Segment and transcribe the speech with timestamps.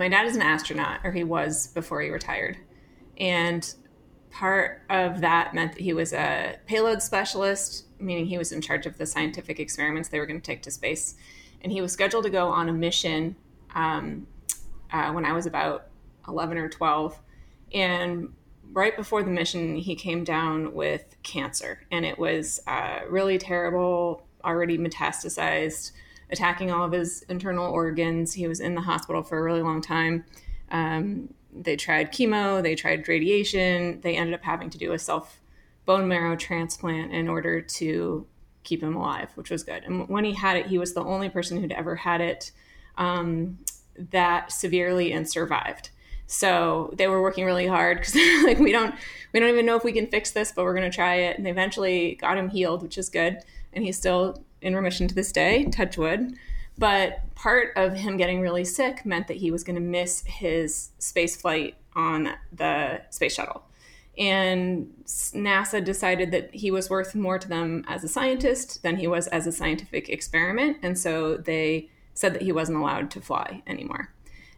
[0.00, 2.56] my dad is an astronaut, or he was before he retired.
[3.18, 3.72] And
[4.30, 8.86] part of that meant that he was a payload specialist, meaning he was in charge
[8.86, 11.16] of the scientific experiments they were going to take to space.
[11.60, 13.36] And he was scheduled to go on a mission
[13.74, 14.26] um,
[14.90, 15.88] uh, when I was about
[16.26, 17.20] 11 or 12.
[17.74, 18.32] And
[18.72, 21.82] right before the mission, he came down with cancer.
[21.90, 25.92] And it was uh, really terrible, already metastasized,
[26.30, 28.32] attacking all of his internal organs.
[28.32, 30.24] He was in the hospital for a really long time.
[30.70, 34.00] Um, they tried chemo, they tried radiation.
[34.00, 35.40] They ended up having to do a self
[35.86, 38.26] bone marrow transplant in order to
[38.62, 39.82] keep him alive, which was good.
[39.84, 42.52] And when he had it, he was the only person who'd ever had it
[42.96, 43.58] um,
[44.10, 45.90] that severely and survived.
[46.26, 48.94] So they were working really hard because they're like, we don't,
[49.32, 51.36] we don't even know if we can fix this, but we're going to try it.
[51.36, 53.38] And they eventually got him healed, which is good.
[53.72, 56.34] And he's still in remission to this day, touch wood.
[56.78, 60.90] But part of him getting really sick meant that he was going to miss his
[60.98, 63.64] space flight on the space shuttle.
[64.16, 69.06] And NASA decided that he was worth more to them as a scientist than he
[69.06, 70.78] was as a scientific experiment.
[70.82, 74.12] And so they said that he wasn't allowed to fly anymore.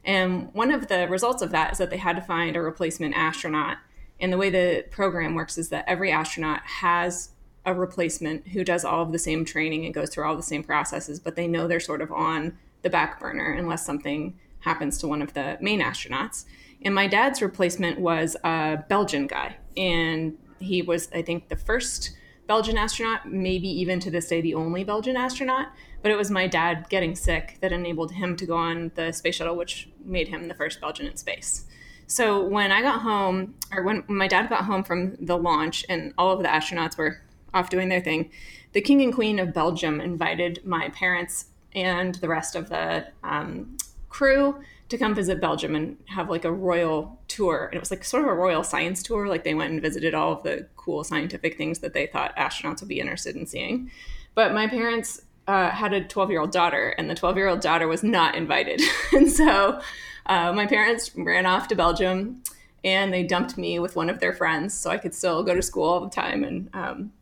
[0.05, 3.14] And one of the results of that is that they had to find a replacement
[3.16, 3.78] astronaut.
[4.20, 7.31] And the way the program works is that every astronaut has
[7.65, 10.65] a replacement who does all of the same training and goes through all the same
[10.65, 15.09] processes, but they know they're sort of on the back burner unless something happens to
[15.09, 16.45] one of the main astronauts.
[16.85, 19.57] And my dad's replacement was a Belgian guy.
[19.77, 22.17] And he was, I think, the first
[22.49, 25.69] Belgian astronaut, maybe even to this day, the only Belgian astronaut.
[26.03, 29.37] But it was my dad getting sick that enabled him to go on the space
[29.37, 31.67] shuttle, which made him the first Belgian in space.
[32.09, 36.13] So when I got home, or when my dad got home from the launch and
[36.19, 37.23] all of the astronauts were
[37.55, 38.31] off doing their thing,
[38.72, 43.77] the King and Queen of Belgium invited my parents and the rest of the um,
[44.09, 44.56] crew
[44.89, 47.67] to come visit Belgium and have like a royal tour.
[47.67, 49.27] And it was like sort of a royal science tour.
[49.27, 52.81] Like they went and visited all of the cool scientific things that they thought astronauts
[52.81, 53.91] would be interested in seeing.
[54.34, 57.60] But my parents uh, had a 12 year old daughter, and the 12 year old
[57.60, 58.81] daughter was not invited.
[59.12, 59.81] and so
[60.27, 62.43] uh, my parents ran off to Belgium
[62.84, 65.62] and they dumped me with one of their friends so I could still go to
[65.62, 67.12] school all the time and um,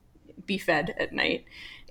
[0.50, 1.44] be fed at night.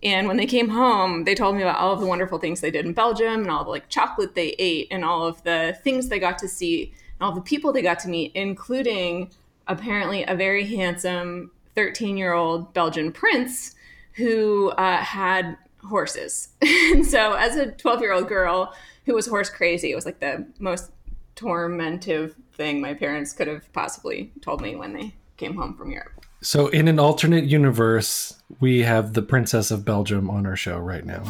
[0.04, 2.72] And when they came home, they told me about all of the wonderful things they
[2.72, 6.10] did in Belgium and all the like chocolate they ate and all of the things
[6.10, 9.32] they got to see and all the people they got to meet, including
[9.68, 13.76] apparently a very handsome 13 year old Belgian prince
[14.14, 16.50] who uh, had horses.
[16.62, 18.74] and so, as a 12 year old girl
[19.06, 20.92] who was horse crazy, it was like the most
[21.36, 26.19] tormentive thing my parents could have possibly told me when they came home from Europe.
[26.42, 31.06] So, in an alternate universe, we have the Princess of Belgium on our show right
[31.06, 31.22] now.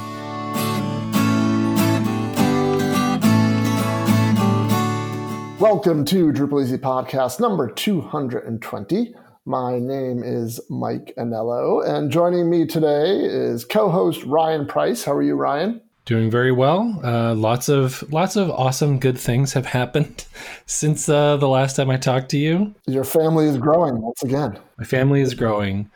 [5.59, 9.15] Welcome to Drupal Easy Podcast number 220.
[9.45, 15.03] My name is Mike Anello, and joining me today is co-host Ryan Price.
[15.03, 15.81] How are you, Ryan?
[16.09, 16.99] Doing very well.
[17.03, 20.25] Uh, lots of lots of awesome, good things have happened
[20.65, 22.73] since uh, the last time I talked to you.
[22.87, 24.57] Your family is growing once again.
[24.79, 25.91] My family is growing.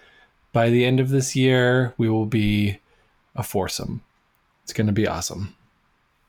[0.51, 2.77] By the end of this year, we will be
[3.35, 4.03] a foursome.
[4.61, 5.55] It's going to be awesome.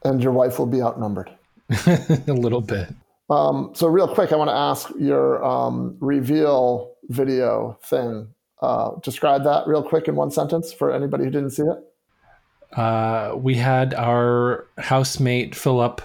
[0.03, 1.31] And your wife will be outnumbered.
[1.87, 2.89] a little bit.
[3.28, 8.28] Um, so, real quick, I want to ask your um, reveal video thing.
[8.62, 11.84] Uh, describe that real quick in one sentence for anybody who didn't see it.
[12.76, 16.02] Uh, we had our housemate fill up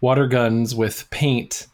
[0.00, 1.66] water guns with paint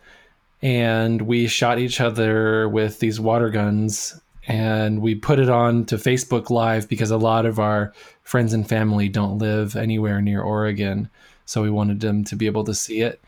[0.62, 5.96] and we shot each other with these water guns and we put it on to
[5.96, 7.92] Facebook Live because a lot of our
[8.22, 11.10] friends and family don't live anywhere near Oregon.
[11.44, 13.20] So we wanted them to be able to see it.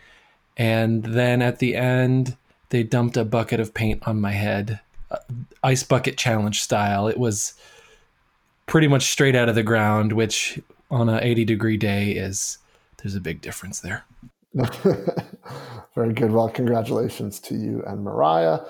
[0.56, 2.36] And then at the end,
[2.70, 5.18] they dumped a bucket of paint on my head, uh,
[5.62, 7.06] ice bucket challenge style.
[7.06, 7.54] It was
[8.66, 10.58] pretty much straight out of the ground, which
[10.90, 12.58] on an 80 degree day is
[12.98, 14.04] there's a big difference there.
[15.94, 16.32] Very good.
[16.32, 18.60] Well, congratulations to you and Mariah.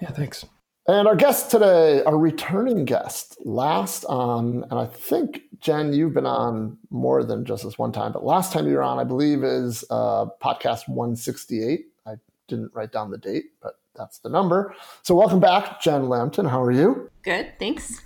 [0.00, 0.44] Yeah, thanks.
[0.88, 6.26] And our guest today, our returning guest, last on, and I think, Jen, you've been
[6.26, 9.44] on more than just this one time, but last time you were on, I believe,
[9.44, 11.86] is uh, podcast 168.
[12.04, 12.14] I
[12.48, 14.74] didn't write down the date, but that's the number.
[15.02, 16.46] So, welcome back, Jen Lampton.
[16.46, 17.08] How are you?
[17.22, 18.00] Good, thanks.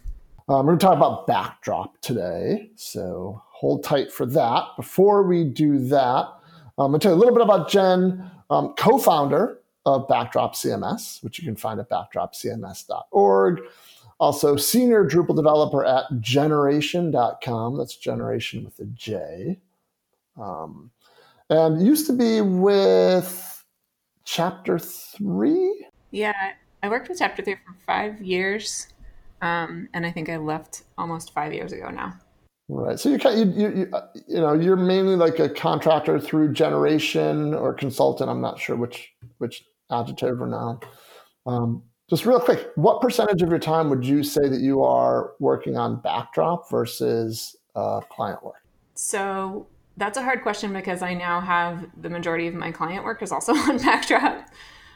[0.48, 2.70] Um, we're going to talk about backdrop today.
[2.76, 4.64] So, hold tight for that.
[4.76, 6.28] Before we do that,
[6.76, 10.54] I'm going to tell you a little bit about Jen, um, co founder of Backdrop
[10.54, 13.60] CMS, which you can find at backdropcms.org.
[14.18, 17.78] Also, senior Drupal developer at jeneration.com.
[17.78, 19.58] That's generation with a J.
[20.38, 20.90] Um,
[21.48, 23.64] and used to be with
[24.24, 25.86] chapter three.
[26.10, 26.52] Yeah,
[26.82, 28.88] I worked with chapter three for five years,
[29.40, 32.18] um, and I think I left almost five years ago now.
[32.68, 32.98] Right.
[32.98, 33.92] So you you, you you
[34.26, 38.28] you know you're mainly like a contractor through Jeneration or consultant.
[38.28, 40.80] I'm not sure which which adjective or noun.
[41.46, 45.32] Um, just real quick, what percentage of your time would you say that you are
[45.38, 48.62] working on backdrop versus uh, client work?
[48.94, 53.22] So that's a hard question because I now have the majority of my client work
[53.22, 54.48] is also on backdrop.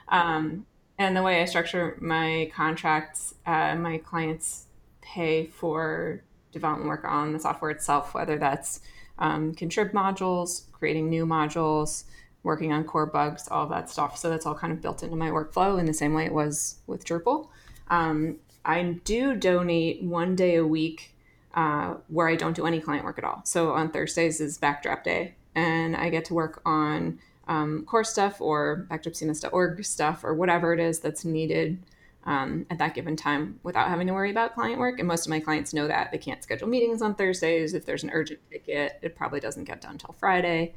[0.09, 0.67] Um,
[0.99, 4.67] and the way I structure my contracts, uh, my clients
[5.01, 6.23] pay for
[6.53, 8.81] development work on the software itself, whether that's
[9.19, 12.05] um, contrib modules, creating new modules,
[12.43, 14.17] working on core bugs, all that stuff.
[14.17, 16.77] So that's all kind of built into my workflow in the same way it was
[16.87, 17.49] with Drupal.
[17.89, 21.15] Um, I do donate one day a week
[21.55, 23.43] uh, where I don't do any client work at all.
[23.45, 27.19] So on Thursdays is backdrop day, and I get to work on
[27.49, 31.83] um, core stuff or backdropcms.org stuff or whatever it is that's needed
[32.25, 34.99] um, at that given time without having to worry about client work.
[34.99, 37.75] And most of my clients know that they can't schedule meetings on Thursdays.
[37.75, 40.75] If there's an urgent ticket, it probably doesn't get done until Friday.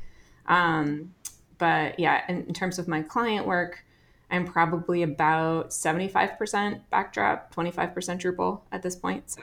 [0.48, 1.14] Um,
[1.58, 3.86] but yeah, in, in, terms of my client work,
[4.30, 9.30] I'm probably about 75% backdrop, 25% Drupal at this point.
[9.30, 9.42] So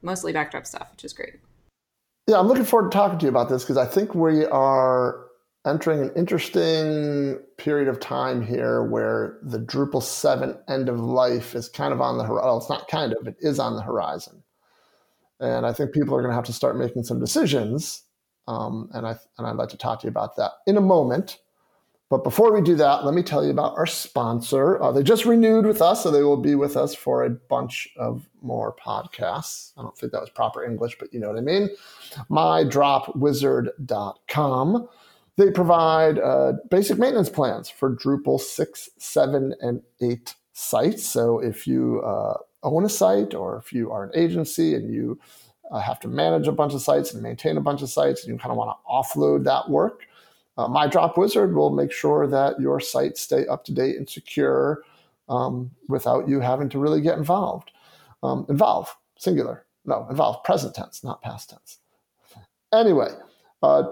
[0.00, 1.34] mostly backdrop stuff, which is great.
[2.28, 5.26] Yeah, I'm looking forward to talking to you about this because I think we are
[5.64, 11.68] entering an interesting period of time here where the Drupal 7 end of life is
[11.68, 12.44] kind of on the horizon.
[12.44, 14.42] Well, it's not kind of, it is on the horizon.
[15.38, 18.02] And I think people are going to have to start making some decisions.
[18.48, 21.38] Um, and, I, and I'd like to talk to you about that in a moment.
[22.10, 24.82] But before we do that, let me tell you about our sponsor.
[24.82, 27.88] Uh, they just renewed with us, so they will be with us for a bunch
[27.96, 29.72] of more podcasts.
[29.78, 31.70] I don't think that was proper English, but you know what I mean.
[32.30, 34.88] MyDropWizard.com.
[35.36, 41.06] They provide uh, basic maintenance plans for Drupal 6, 7, and 8 sites.
[41.06, 45.18] So if you uh, own a site or if you are an agency and you
[45.70, 48.32] uh, have to manage a bunch of sites and maintain a bunch of sites and
[48.32, 50.02] you kind of want to offload that work,
[50.58, 54.08] uh, My Drop Wizard will make sure that your sites stay up to date and
[54.08, 54.82] secure
[55.28, 57.70] um, without you having to really get involved.
[58.22, 59.64] Um, involve, singular.
[59.84, 61.78] No, involve, present tense, not past tense.
[62.72, 63.08] Anyway,
[63.62, 63.84] uh,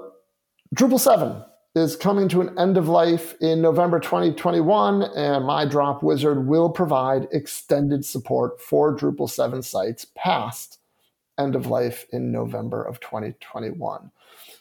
[0.72, 1.42] Drupal 7
[1.74, 6.70] is coming to an end of life in November 2021, and My Drop Wizard will
[6.70, 10.78] provide extended support for Drupal 7 sites past
[11.38, 14.12] end of life in November of 2021.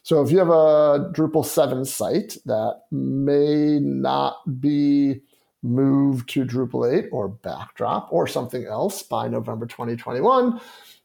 [0.01, 5.21] So if you have a Drupal 7 site that may not be
[5.61, 10.59] moved to Drupal 8 or Backdrop or something else by November 2021,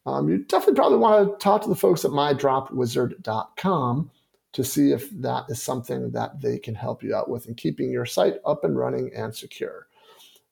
[0.06, 4.10] um, you definitely probably want to talk to the folks at mydropwizard.com
[4.54, 7.92] to see if that is something that they can help you out with in keeping
[7.92, 9.86] your site up and running and secure.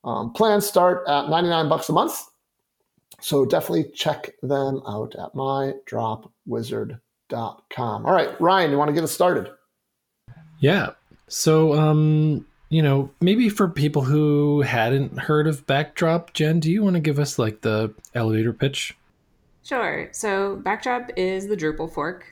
[0.05, 2.29] Um, plans start at 99 bucks a month.
[3.21, 7.01] So definitely check them out at mydropwizard.com
[7.33, 8.07] com.
[8.07, 9.51] All right, Ryan, you want to get us started?
[10.61, 10.91] Yeah.
[11.29, 16.83] So, um, you know, maybe for people who hadn't heard of Backdrop, Jen, do you
[16.83, 18.97] want to give us like the elevator pitch?
[19.65, 20.09] Sure.
[20.13, 22.32] So, Backdrop is the Drupal fork.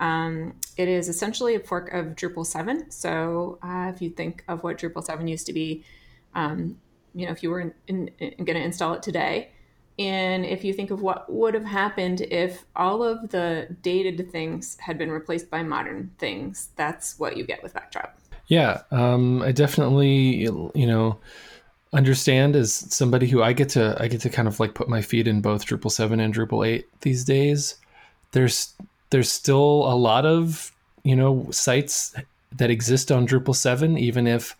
[0.00, 2.90] Um, it is essentially a fork of Drupal 7.
[2.90, 5.84] So, uh, if you think of what Drupal 7 used to be,
[6.34, 6.78] um,
[7.14, 9.50] you know, if you were going to install it today,
[9.98, 14.78] and if you think of what would have happened if all of the dated things
[14.80, 18.18] had been replaced by modern things, that's what you get with Backdrop.
[18.46, 20.08] Yeah, um, I definitely,
[20.74, 21.20] you know,
[21.92, 25.02] understand as somebody who I get to, I get to kind of like put my
[25.02, 27.76] feet in both Drupal seven and Drupal eight these days.
[28.32, 28.74] There's
[29.10, 32.14] there's still a lot of you know sites
[32.52, 34.56] that exist on Drupal seven, even if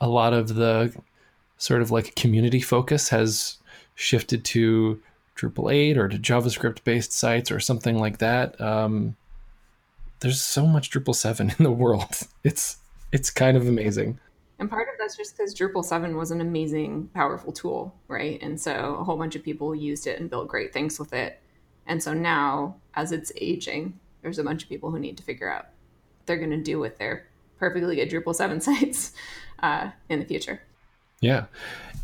[0.00, 0.94] a lot of the
[1.58, 3.58] sort of like community focus has
[3.94, 5.00] shifted to
[5.36, 8.60] Drupal 8 or to JavaScript based sites or something like that.
[8.60, 9.16] Um,
[10.20, 12.20] there's so much Drupal 7 in the world.
[12.42, 12.78] It's
[13.12, 14.18] it's kind of amazing.
[14.58, 18.40] And part of that's just because Drupal 7 was an amazing, powerful tool, right?
[18.40, 21.40] And so a whole bunch of people used it and built great things with it.
[21.86, 25.50] And so now, as it's aging, there's a bunch of people who need to figure
[25.50, 27.26] out what they're going to do with their
[27.58, 29.12] perfectly good Drupal 7 sites
[29.62, 30.60] uh, in the future.
[31.20, 31.44] Yeah.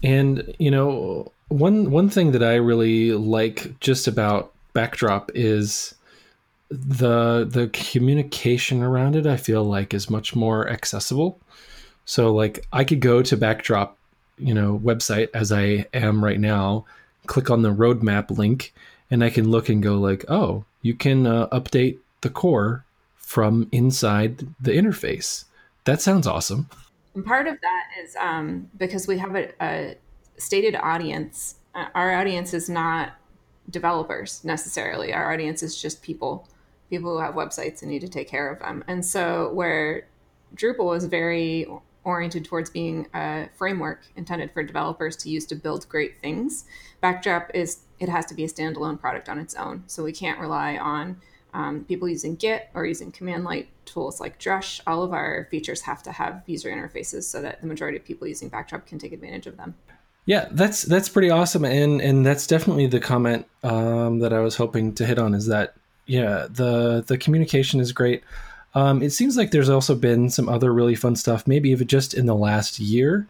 [0.03, 5.95] And, you know, one one thing that I really like just about Backdrop is
[6.71, 9.27] the the communication around it.
[9.27, 11.41] I feel like is much more accessible.
[12.05, 13.99] So like I could go to Backdrop,
[14.39, 16.87] you know, website as I am right now,
[17.27, 18.73] click on the roadmap link,
[19.11, 22.85] and I can look and go like, oh, you can uh, update the core
[23.17, 25.45] from inside the interface.
[25.85, 26.69] That sounds awesome.
[27.15, 29.97] And part of that is um, because we have a, a
[30.37, 31.57] stated audience.
[31.75, 33.13] Uh, our audience is not
[33.69, 35.13] developers necessarily.
[35.13, 36.49] Our audience is just people,
[36.89, 38.85] people who have websites and need to take care of them.
[38.87, 40.07] And so where
[40.55, 41.67] Drupal is very
[42.05, 46.65] oriented towards being a framework intended for developers to use to build great things.
[47.01, 50.41] Backdrop is it has to be a standalone product on its own, so we can't
[50.41, 51.21] rely on
[51.53, 54.81] um, people using Git or using command line tools like Drush.
[54.87, 58.27] All of our features have to have user interfaces so that the majority of people
[58.27, 59.75] using Backdrop can take advantage of them.
[60.27, 64.57] Yeah, that's that's pretty awesome, and and that's definitely the comment um, that I was
[64.57, 65.75] hoping to hit on is that
[66.07, 68.23] yeah the the communication is great.
[68.75, 72.15] Um, it seems like there's also been some other really fun stuff, maybe even just
[72.15, 73.27] in the last year,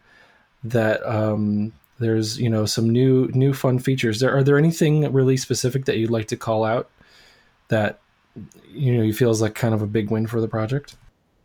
[0.65, 4.21] that um, there's you know some new new fun features.
[4.21, 6.91] There are there anything really specific that you'd like to call out
[7.69, 8.01] that
[8.69, 10.97] you know you feel is like kind of a big win for the project?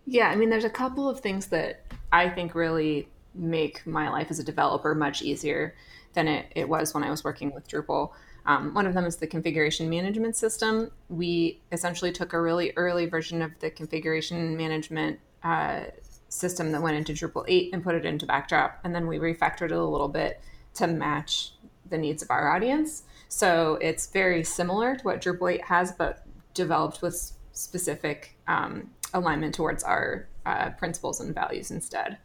[0.05, 4.27] Yeah, I mean, there's a couple of things that I think really make my life
[4.29, 5.75] as a developer much easier
[6.13, 8.11] than it, it was when I was working with Drupal.
[8.45, 10.91] Um, one of them is the configuration management system.
[11.09, 15.85] We essentially took a really early version of the configuration management uh,
[16.29, 19.65] system that went into Drupal 8 and put it into Backdrop, and then we refactored
[19.65, 20.41] it a little bit
[20.75, 21.53] to match
[21.89, 23.03] the needs of our audience.
[23.29, 29.55] So it's very similar to what Drupal 8 has, but developed with specific um, alignment
[29.55, 32.17] towards our uh, principles and values instead.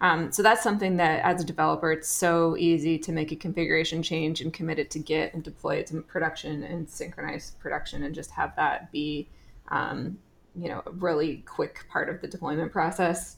[0.00, 4.02] Um, so that's something that as a developer, it's so easy to make a configuration
[4.02, 8.14] change and commit it to Git and deploy it to production and synchronize production and
[8.14, 9.28] just have that be,
[9.68, 10.18] um,
[10.56, 13.36] you know, a really quick part of the deployment process,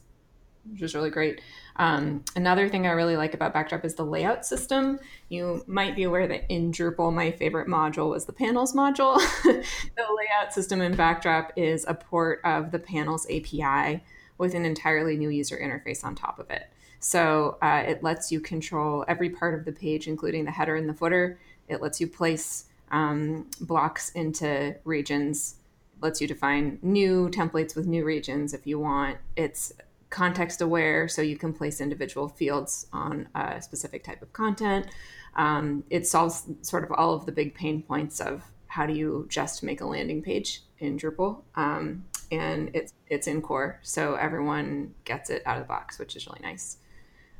[0.71, 1.41] which is really great.
[1.75, 4.99] Um, another thing I really like about Backdrop is the layout system.
[5.27, 9.17] You might be aware that in Drupal, my favorite module was the panels module.
[9.43, 9.63] the
[9.97, 14.01] layout system in Backdrop is a port of the panels API
[14.37, 16.69] with an entirely new user interface on top of it.
[16.99, 20.87] So uh, it lets you control every part of the page, including the header and
[20.87, 21.37] the footer.
[21.67, 25.55] It lets you place um, blocks into regions,
[25.97, 29.17] it lets you define new templates with new regions if you want.
[29.35, 29.73] It's
[30.09, 34.85] context aware, so you can place individual fields on a specific type of content.
[35.35, 39.25] Um, it solves sort of all of the big pain points of how do you
[39.27, 41.41] just make a landing page in Drupal.
[41.55, 46.15] Um, and it's it's in core, so everyone gets it out of the box, which
[46.15, 46.77] is really nice.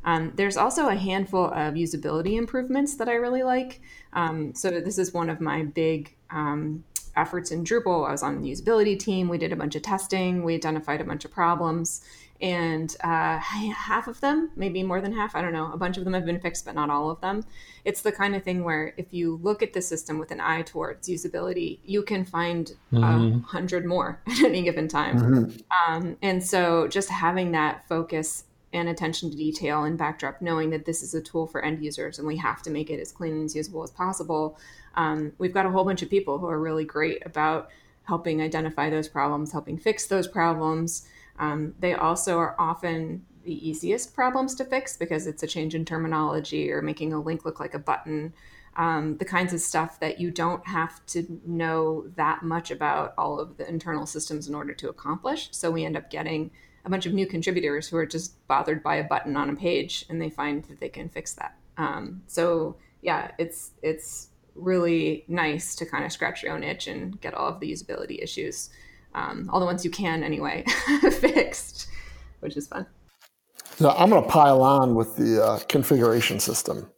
[0.05, 3.81] Um, there's also a handful of usability improvements that I really like.
[4.11, 6.83] Um, so this is one of my big um,
[7.15, 8.07] efforts in Drupal.
[8.07, 9.29] I was on the usability team.
[9.29, 10.43] We did a bunch of testing.
[10.43, 12.03] We identified a bunch of problems,
[12.43, 16.03] and uh, half of them, maybe more than half, I don't know, a bunch of
[16.03, 17.43] them have been fixed, but not all of them.
[17.85, 20.61] It's the kind of thing where if you look at the system with an eye
[20.61, 23.39] towards usability, you can find a mm-hmm.
[23.39, 25.17] hundred more at any given time.
[25.17, 25.93] Mm-hmm.
[25.93, 30.83] Um, and so just having that focus and attention to detail and backdrop, knowing that
[30.83, 33.33] this is a tool for end users and we have to make it as clean
[33.33, 34.57] and as usable as possible.
[34.95, 37.69] Um, we've got a whole bunch of people who are really great about
[38.03, 41.07] helping identify those problems, helping fix those problems.
[41.39, 45.85] Um, they also are often the easiest problems to fix because it's a change in
[45.85, 48.33] terminology or making a link look like a button.
[48.75, 53.39] Um, the kinds of stuff that you don't have to know that much about all
[53.39, 55.49] of the internal systems in order to accomplish.
[55.51, 56.49] So we end up getting
[56.85, 60.05] a bunch of new contributors who are just bothered by a button on a page
[60.09, 61.55] and they find that they can fix that.
[61.77, 67.19] Um, so yeah, it's it's really nice to kind of scratch your own itch and
[67.21, 68.69] get all of the usability issues
[69.15, 70.63] um, all the ones you can anyway,
[71.19, 71.87] fixed,
[72.39, 72.85] which is fun.
[73.77, 76.89] So I'm going to pile on with the uh, configuration system,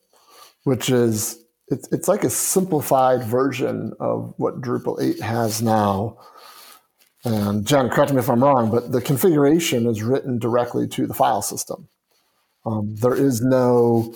[0.64, 6.18] which is it's, it's like a simplified version of what Drupal 8 has now.
[7.24, 11.14] And Jen, correct me if I'm wrong, but the configuration is written directly to the
[11.14, 11.90] file system.
[12.66, 14.14] Um, there is no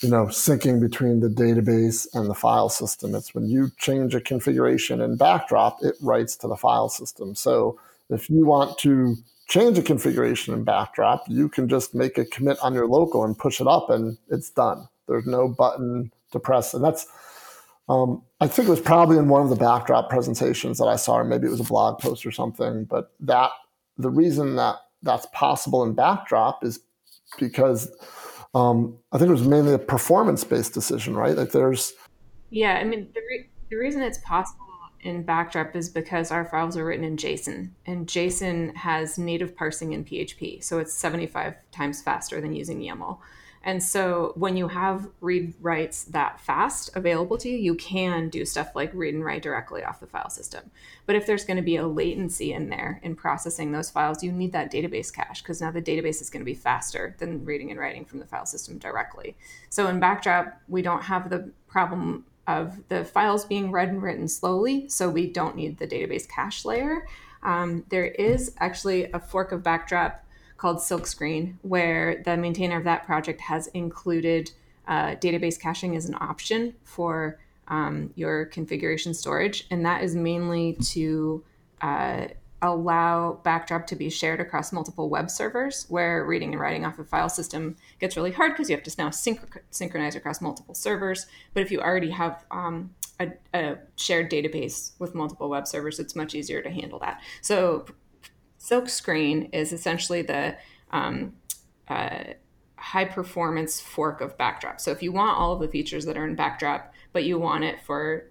[0.00, 3.14] you know, syncing between the database and the file system.
[3.14, 7.34] It's when you change a configuration in Backdrop, it writes to the file system.
[7.34, 7.78] So
[8.08, 9.16] if you want to
[9.48, 13.36] change a configuration in Backdrop, you can just make a commit on your local and
[13.36, 14.88] push it up, and it's done.
[15.06, 17.06] There's no button to press, and that's.
[17.88, 21.16] Um, I think it was probably in one of the Backdrop presentations that I saw,
[21.16, 22.84] or maybe it was a blog post or something.
[22.84, 23.50] But that
[23.98, 26.78] the reason that that's possible in Backdrop is
[27.38, 27.90] because
[28.54, 31.36] um, I think it was mainly a performance based decision, right?
[31.36, 31.92] Like there's.
[32.50, 34.66] Yeah, I mean, the, re- the reason it's possible
[35.02, 39.92] in Backdrop is because our files are written in JSON, and JSON has native parsing
[39.92, 43.18] in PHP, so it's 75 times faster than using YAML.
[43.62, 48.46] And so when you have read writes that fast available to you, you can do
[48.46, 50.70] stuff like read and write directly off the file system.
[51.04, 54.32] But if there's going to be a latency in there in processing those files, you
[54.32, 57.70] need that database cache because now the database is going to be faster than reading
[57.70, 59.36] and writing from the file system directly.
[59.68, 64.26] So in Backdrop, we don't have the problem of the files being read and written
[64.26, 67.06] slowly, so we don't need the database cache layer.
[67.42, 70.24] Um, there is actually a fork of Backdrop
[70.60, 74.50] called Silkscreen, where the maintainer of that project has included
[74.86, 77.38] uh, database caching as an option for
[77.68, 79.66] um, your configuration storage.
[79.70, 81.42] And that is mainly to
[81.80, 82.26] uh,
[82.60, 87.04] allow Backdrop to be shared across multiple web servers, where reading and writing off a
[87.04, 91.26] file system gets really hard because you have to now synch- synchronize across multiple servers.
[91.54, 96.14] But if you already have um, a, a, shared database with multiple web servers, it's
[96.14, 97.22] much easier to handle that.
[97.40, 97.86] So
[98.60, 100.56] Silkscreen is essentially the
[100.90, 101.34] um,
[101.88, 102.24] uh,
[102.76, 104.80] high performance fork of Backdrop.
[104.80, 107.64] So if you want all of the features that are in Backdrop, but you want
[107.64, 108.30] it for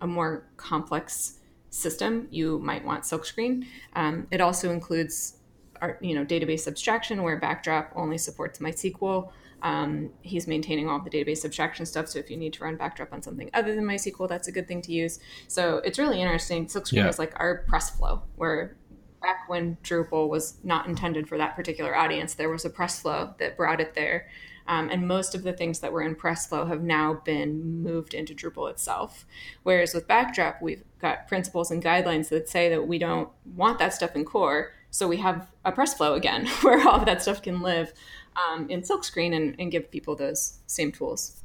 [0.00, 1.38] a more complex
[1.70, 3.64] system, you might want Silkscreen.
[3.94, 5.38] Um, it also includes
[5.80, 9.30] our, you know, database abstraction where Backdrop only supports MySQL.
[9.62, 12.08] Um, he's maintaining all the database abstraction stuff.
[12.08, 14.68] So if you need to run Backdrop on something other than MySQL, that's a good
[14.68, 15.20] thing to use.
[15.48, 16.66] So it's really interesting.
[16.66, 17.08] Silkscreen yeah.
[17.08, 18.76] is like our Pressflow where
[19.22, 23.56] back when Drupal was not intended for that particular audience, there was a Pressflow that
[23.56, 24.28] brought it there.
[24.66, 28.34] Um, and most of the things that were in Pressflow have now been moved into
[28.34, 29.26] Drupal itself.
[29.62, 33.92] Whereas with Backdrop, we've got principles and guidelines that say that we don't want that
[33.92, 34.72] stuff in core.
[34.90, 37.92] So we have a Pressflow again where all of that stuff can live
[38.36, 41.42] um, in Silkscreen and, and give people those same tools.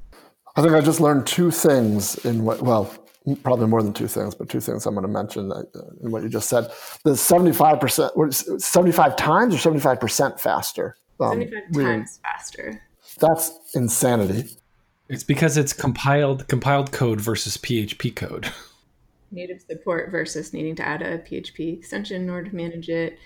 [0.55, 2.91] I think I just learned two things in what, well,
[3.35, 5.63] probably more than two things, but two things I'm going to mention uh,
[6.03, 6.71] in what you just said.
[7.03, 10.95] The 75%, 75 times or 75% faster?
[11.19, 12.81] Um, 75 times faster.
[13.19, 14.49] That's insanity.
[15.09, 18.51] It's because it's compiled compiled code versus PHP code.
[19.31, 23.17] Native support versus needing to add a PHP extension in order to manage it.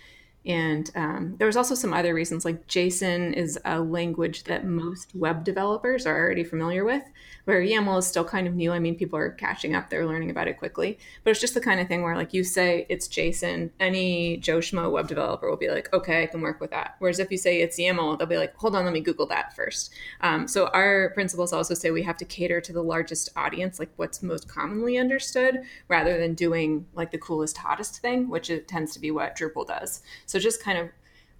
[0.45, 5.13] And um, there was also some other reasons, like JSON is a language that most
[5.13, 7.03] web developers are already familiar with,
[7.45, 8.71] where YAML is still kind of new.
[8.71, 10.97] I mean, people are catching up, they're learning about it quickly.
[11.23, 14.57] But it's just the kind of thing where, like, you say it's JSON, any Joe
[14.59, 16.95] Schmo web developer will be like, okay, I can work with that.
[16.97, 19.55] Whereas if you say it's YAML, they'll be like, hold on, let me Google that
[19.55, 19.93] first.
[20.21, 23.91] Um, so our principles also say we have to cater to the largest audience, like
[23.97, 28.93] what's most commonly understood, rather than doing like the coolest, hottest thing, which it tends
[28.93, 30.01] to be what Drupal does.
[30.31, 30.89] So just kind of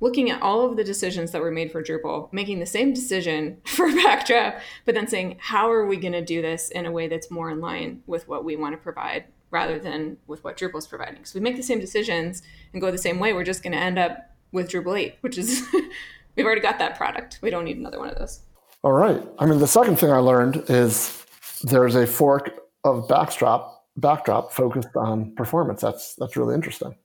[0.01, 3.62] looking at all of the decisions that were made for Drupal, making the same decision
[3.65, 7.08] for Backdrop, but then saying, how are we going to do this in a way
[7.08, 10.80] that's more in line with what we want to provide rather than with what Drupal
[10.80, 11.23] is providing?
[11.23, 13.32] So we make the same decisions and go the same way.
[13.32, 15.65] We're just going to end up with Drupal 8, which is,
[16.36, 17.39] we've already got that product.
[17.41, 18.41] We don't need another one of those.
[18.84, 19.25] All right.
[19.39, 21.25] I mean, the second thing I learned is
[21.63, 22.51] there's a fork
[22.84, 25.80] of Backdrop, Backdrop focused on performance.
[25.80, 26.95] That's that's really interesting.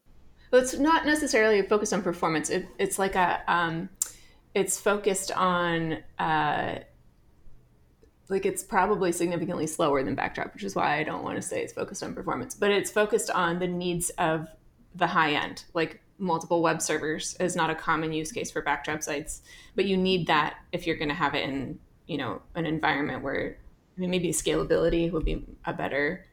[0.57, 2.49] Well, it's not necessarily focused on performance.
[2.49, 3.91] It, it's like a, um,
[4.55, 6.77] it's focused on, uh,
[8.31, 11.61] like it's probably significantly slower than Backdrop, which is why I don't want to say
[11.61, 12.55] it's focused on performance.
[12.55, 14.49] But it's focused on the needs of
[14.95, 19.03] the high end, like multiple web servers is not a common use case for Backdrop
[19.03, 19.43] sites,
[19.75, 23.23] but you need that if you're going to have it in, you know, an environment
[23.23, 23.59] where
[23.99, 26.25] I mean, maybe scalability would be a better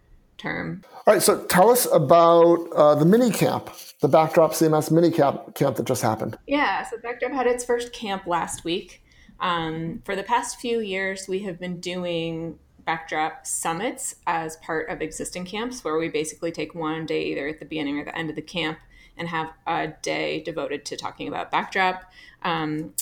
[0.43, 0.83] term.
[1.07, 3.69] All right, so tell us about uh, the mini camp,
[4.01, 6.37] the Backdrop CMS mini camp, camp that just happened.
[6.47, 9.01] Yeah, so Backdrop had its first camp last week.
[9.39, 15.01] Um, for the past few years, we have been doing Backdrop summits as part of
[15.01, 18.29] existing camps, where we basically take one day either at the beginning or the end
[18.29, 18.77] of the camp
[19.17, 22.03] and have a day devoted to talking about Backdrop.
[22.43, 22.93] Um,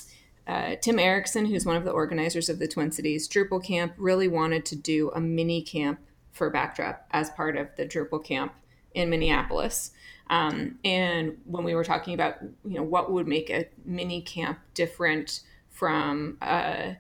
[0.47, 4.27] uh, Tim Erickson, who's one of the organizers of the Twin Cities Drupal camp, really
[4.27, 5.99] wanted to do a mini camp
[6.31, 8.53] for Backdrop as part of the Drupal camp
[8.93, 9.91] in Minneapolis.
[10.29, 14.59] Um, and when we were talking about, you know, what would make a mini camp
[14.73, 16.97] different from a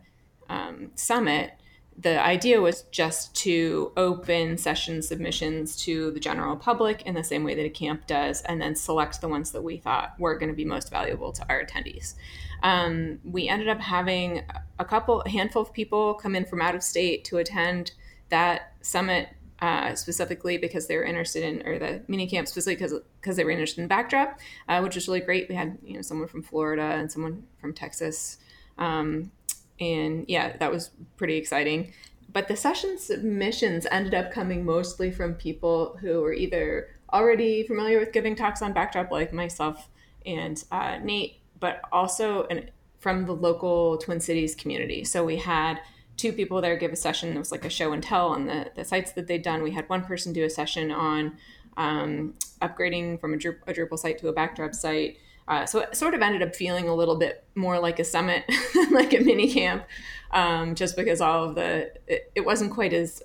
[0.49, 1.53] um, summit,
[1.97, 7.43] the idea was just to open session submissions to the general public in the same
[7.43, 10.49] way that a camp does, and then select the ones that we thought were going
[10.49, 12.15] to be most valuable to our attendees.
[12.63, 14.43] Um, we ended up having
[14.79, 17.91] a couple, a handful of people come in from out of state to attend
[18.31, 19.29] that summit
[19.61, 23.43] uh, specifically because they were interested in, or the mini camp specifically because because they
[23.43, 25.47] were interested in backdrop, uh, which was really great.
[25.47, 28.39] We had you know someone from Florida and someone from Texas,
[28.79, 29.31] um,
[29.79, 31.93] and yeah, that was pretty exciting.
[32.33, 37.99] but the session submissions ended up coming mostly from people who were either already familiar
[37.99, 39.89] with giving talks on backdrop, like myself
[40.25, 45.03] and uh, Nate, but also an, from the local Twin Cities community.
[45.03, 45.81] So we had
[46.21, 47.35] two people there give a session.
[47.35, 49.63] It was like a show and tell on the, the sites that they'd done.
[49.63, 51.37] We had one person do a session on
[51.77, 55.17] um, upgrading from a, Drupal, a Drupal site to a backdrop site.
[55.47, 58.43] Uh, so it sort of ended up feeling a little bit more like a summit,
[58.91, 59.83] like a mini camp,
[60.29, 63.23] um, just because all of the it, it, wasn't quite as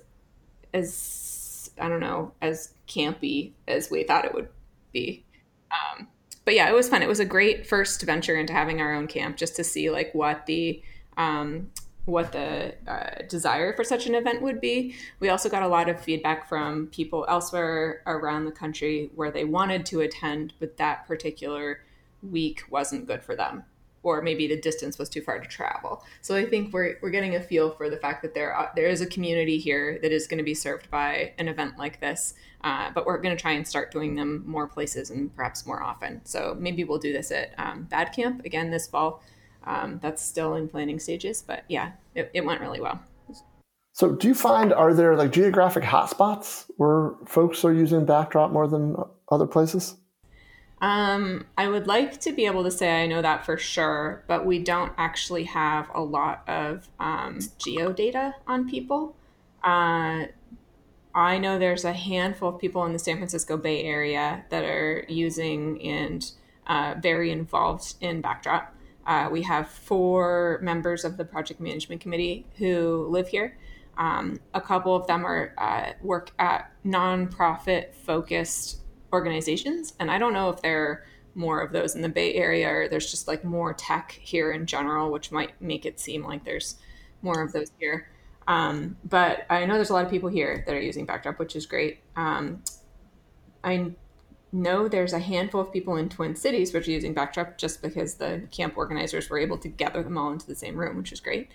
[0.73, 4.49] as I don't know as campy as we thought it would
[4.91, 5.23] be.
[5.71, 6.07] Um,
[6.43, 7.03] but yeah, it was fun.
[7.03, 10.13] It was a great first venture into having our own camp, just to see like
[10.15, 10.81] what the
[11.15, 11.69] um,
[12.07, 14.95] what the uh, desire for such an event would be.
[15.19, 19.43] We also got a lot of feedback from people elsewhere around the country where they
[19.43, 21.81] wanted to attend, but that particular
[22.23, 23.63] week wasn't good for them
[24.03, 26.01] or maybe the distance was too far to travel.
[26.21, 28.87] So I think we're, we're getting a feel for the fact that there are, there
[28.87, 32.33] is a community here that is going to be served by an event like this,
[32.63, 35.83] uh, but we're going to try and start doing them more places and perhaps more
[35.83, 36.21] often.
[36.23, 39.21] So maybe we'll do this at um, BADCamp again this fall.
[39.67, 42.99] Um, that's still in planning stages, but yeah, it, it went really well.
[43.91, 48.67] So, do you find are there like geographic hotspots where folks are using Backdrop more
[48.67, 48.95] than
[49.31, 49.95] other places?
[50.81, 54.45] Um, I would like to be able to say I know that for sure, but
[54.45, 59.15] we don't actually have a lot of um, geo data on people.
[59.63, 60.25] Uh,
[61.15, 65.03] I know there's a handful of people in the San Francisco Bay Area that are
[65.09, 66.31] using and
[66.67, 68.75] uh, very involved in Backdrop.
[69.07, 73.57] Uh, we have four members of the project management committee who live here.
[73.97, 78.81] Um, a couple of them are uh, work at nonprofit focused
[79.13, 79.93] organizations.
[79.99, 82.87] And I don't know if there are more of those in the Bay Area or
[82.89, 86.75] there's just like more tech here in general, which might make it seem like there's
[87.21, 88.09] more of those here.
[88.47, 91.55] Um, but I know there's a lot of people here that are using Backdrop, which
[91.55, 91.99] is great.
[92.15, 92.63] Um,
[93.63, 93.91] I
[94.51, 98.15] know there's a handful of people in Twin Cities which are using Backdrop just because
[98.15, 101.19] the camp organizers were able to gather them all into the same room, which is
[101.19, 101.49] great.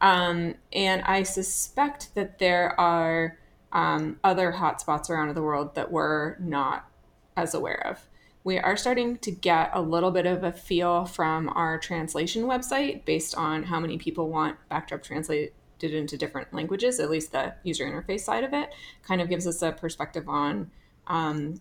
[0.00, 3.38] Um, and I suspect that there are
[3.72, 6.88] um, other hotspots around the world that we're not
[7.36, 8.06] as aware of.
[8.44, 13.04] We are starting to get a little bit of a feel from our translation website
[13.04, 17.84] based on how many people want Backdrop translated into different languages, at least the user
[17.84, 18.70] interface side of it,
[19.02, 20.70] kind of gives us a perspective on,
[21.08, 21.60] um,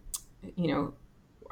[0.56, 0.94] you know,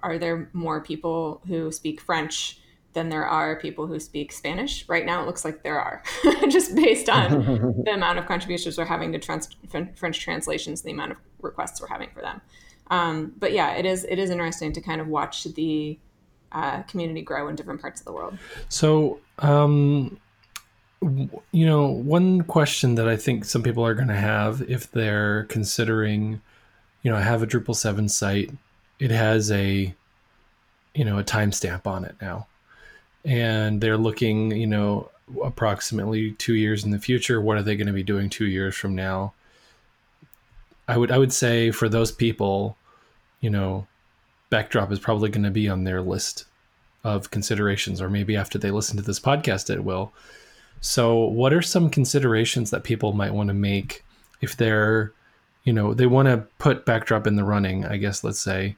[0.02, 2.60] are there more people who speak French
[2.94, 4.88] than there are people who speak Spanish?
[4.88, 6.04] Right now, it looks like there are,
[6.50, 9.56] just based on the amount of contributions we're having to trans-
[9.96, 12.42] French translations the amount of requests we're having for them.
[12.88, 15.98] Um, but yeah, it is it is interesting to kind of watch the
[16.52, 18.38] uh, community grow in different parts of the world.
[18.70, 20.20] So, um,
[21.02, 25.46] you know, one question that I think some people are going to have if they're
[25.46, 26.42] considering,
[27.02, 28.52] you know, have a Drupal seven site,
[29.04, 29.94] it has a,
[30.96, 32.48] you know, a timestamp on it now,
[33.26, 35.10] and they're looking, you know,
[35.44, 37.42] approximately two years in the future.
[37.42, 39.34] What are they going to be doing two years from now?
[40.88, 42.78] I would I would say for those people,
[43.42, 43.88] you know,
[44.50, 46.46] backdrop is probably going to be on their list
[47.04, 50.14] of considerations, or maybe after they listen to this podcast, it will.
[50.80, 54.06] So, what are some considerations that people might want to make
[54.40, 55.12] if they're,
[55.66, 57.84] you know, they want to put backdrop in the running?
[57.86, 58.78] I guess let's say,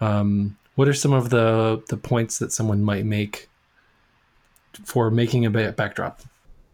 [0.00, 3.48] um, what are some of the the points that someone might make
[4.84, 6.22] for making a backdrop?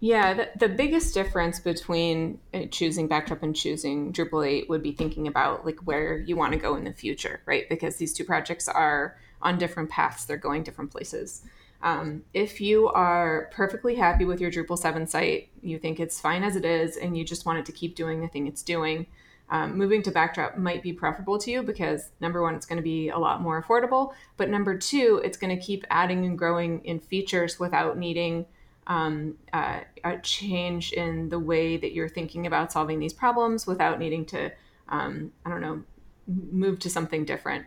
[0.05, 4.93] Yeah, the, the biggest difference between uh, choosing Backdrop and choosing Drupal 8 would be
[4.93, 7.67] thinking about like where you want to go in the future, right?
[7.71, 11.43] Because these two projects are on different paths, they're going different places.
[11.83, 16.43] Um, if you are perfectly happy with your Drupal 7 site, you think it's fine
[16.43, 19.07] as it is, and you just want it to keep doing the thing it's doing,
[19.51, 22.83] um, moving to Backdrop might be preferable to you because number one, it's going to
[22.83, 26.85] be a lot more affordable, but number two, it's going to keep adding and growing
[26.85, 28.47] in features without needing
[28.87, 33.99] um, uh, a change in the way that you're thinking about solving these problems without
[33.99, 34.51] needing to,
[34.89, 35.83] um, I don't know,
[36.27, 37.67] move to something different.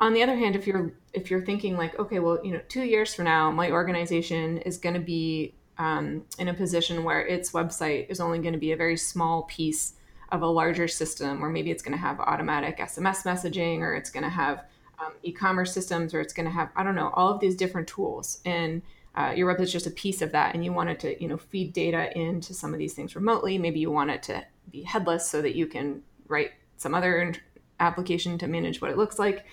[0.00, 2.82] On the other hand, if you're if you're thinking like, okay, well, you know, two
[2.82, 7.52] years from now, my organization is going to be um, in a position where its
[7.52, 9.94] website is only going to be a very small piece
[10.30, 14.10] of a larger system, where maybe it's going to have automatic SMS messaging, or it's
[14.10, 14.64] going to have
[14.98, 17.88] um, e-commerce systems, or it's going to have I don't know all of these different
[17.88, 18.40] tools.
[18.44, 18.82] And
[19.16, 21.26] uh, your web is just a piece of that and you want it to you
[21.26, 23.58] know feed data into some of these things remotely.
[23.58, 27.34] Maybe you want it to be headless so that you can write some other
[27.80, 29.46] application to manage what it looks like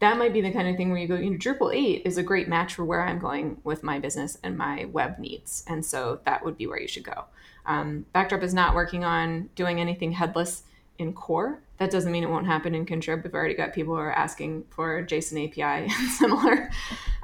[0.00, 2.18] that might be the kind of thing where you go, you know, Drupal 8 is
[2.18, 5.64] a great match for where I'm going with my business and my web needs.
[5.66, 7.24] And so that would be where you should go.
[7.64, 10.64] Um, Backdrop is not working on doing anything headless
[10.98, 11.60] in core.
[11.78, 13.24] That doesn't mean it won't happen in Contrib.
[13.24, 16.70] We've already got people who are asking for JSON API and similar.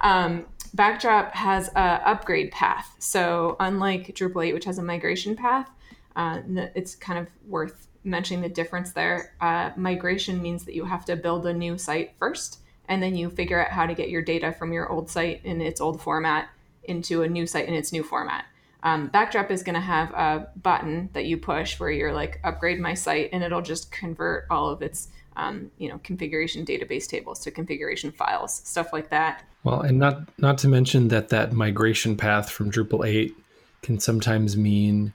[0.01, 2.97] Um, Backdrop has a upgrade path.
[2.99, 5.71] So unlike Drupal 8, which has a migration path,
[6.17, 6.41] uh,
[6.75, 9.35] it's kind of worth mentioning the difference there.
[9.41, 12.61] Uh, migration means that you have to build a new site first,
[12.93, 15.63] and then you figure out how to get your data from your old site in
[15.63, 16.51] its old format
[16.85, 18.45] into a new site in its new format.
[18.83, 22.79] Um, Backdrop is going to have a button that you push where you're like upgrade
[22.79, 27.41] my site, and it'll just convert all of its um, you know configuration database tables
[27.41, 29.43] to configuration files, stuff like that.
[29.65, 33.35] Well, and not not to mention that that migration path from Drupal 8
[33.81, 35.15] can sometimes mean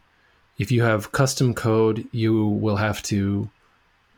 [0.58, 3.52] if you have custom code, you will have to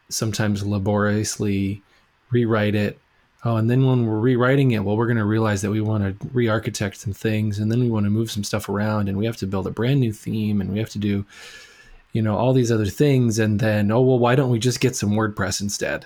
[0.08, 1.84] sometimes laboriously
[2.32, 2.98] rewrite it
[3.46, 6.04] Oh, and then when we're rewriting it, well, we're going to realize that we want
[6.04, 9.26] to re-architect some things, and then we want to move some stuff around, and we
[9.26, 11.26] have to build a brand new theme, and we have to do,
[12.12, 14.96] you know, all these other things, and then oh well, why don't we just get
[14.96, 16.06] some WordPress instead?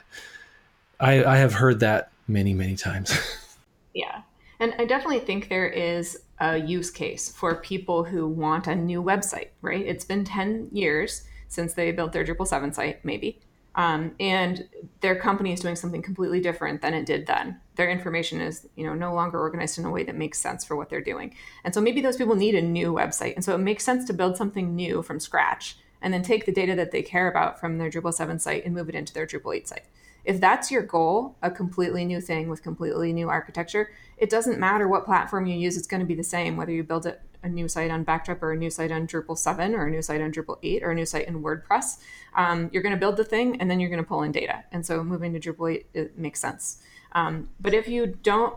[0.99, 3.17] I I have heard that many many times.
[3.95, 4.21] yeah,
[4.59, 9.01] and I definitely think there is a use case for people who want a new
[9.01, 9.49] website.
[9.63, 9.85] Right?
[9.85, 13.39] It's been ten years since they built their Drupal seven site, maybe
[13.75, 14.67] um, and
[15.01, 17.59] their company is doing something completely different than it did then.
[17.75, 20.75] Their information is, you know, no longer organized in a way that makes sense for
[20.75, 21.35] what they're doing.
[21.63, 23.35] And so maybe those people need a new website.
[23.35, 26.51] And so it makes sense to build something new from scratch and then take the
[26.51, 29.25] data that they care about from their Drupal 7 site and move it into their
[29.25, 29.85] Drupal 8 site.
[30.23, 34.87] If that's your goal, a completely new thing with completely new architecture, it doesn't matter
[34.87, 37.49] what platform you use, it's going to be the same whether you build it a
[37.49, 40.21] new site on Backdrop or a new site on Drupal 7 or a new site
[40.21, 41.99] on Drupal 8 or a new site in WordPress.
[42.35, 44.63] Um, you're going to build the thing and then you're going to pull in data.
[44.71, 46.81] And so moving to Drupal 8 it makes sense.
[47.11, 48.55] Um, but if you don't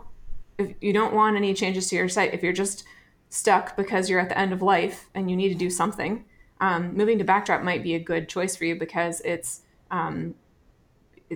[0.57, 2.83] if you don't want any changes to your site, if you're just
[3.29, 6.25] stuck because you're at the end of life and you need to do something,
[6.59, 10.33] um, moving to Backdrop might be a good choice for you because it's um,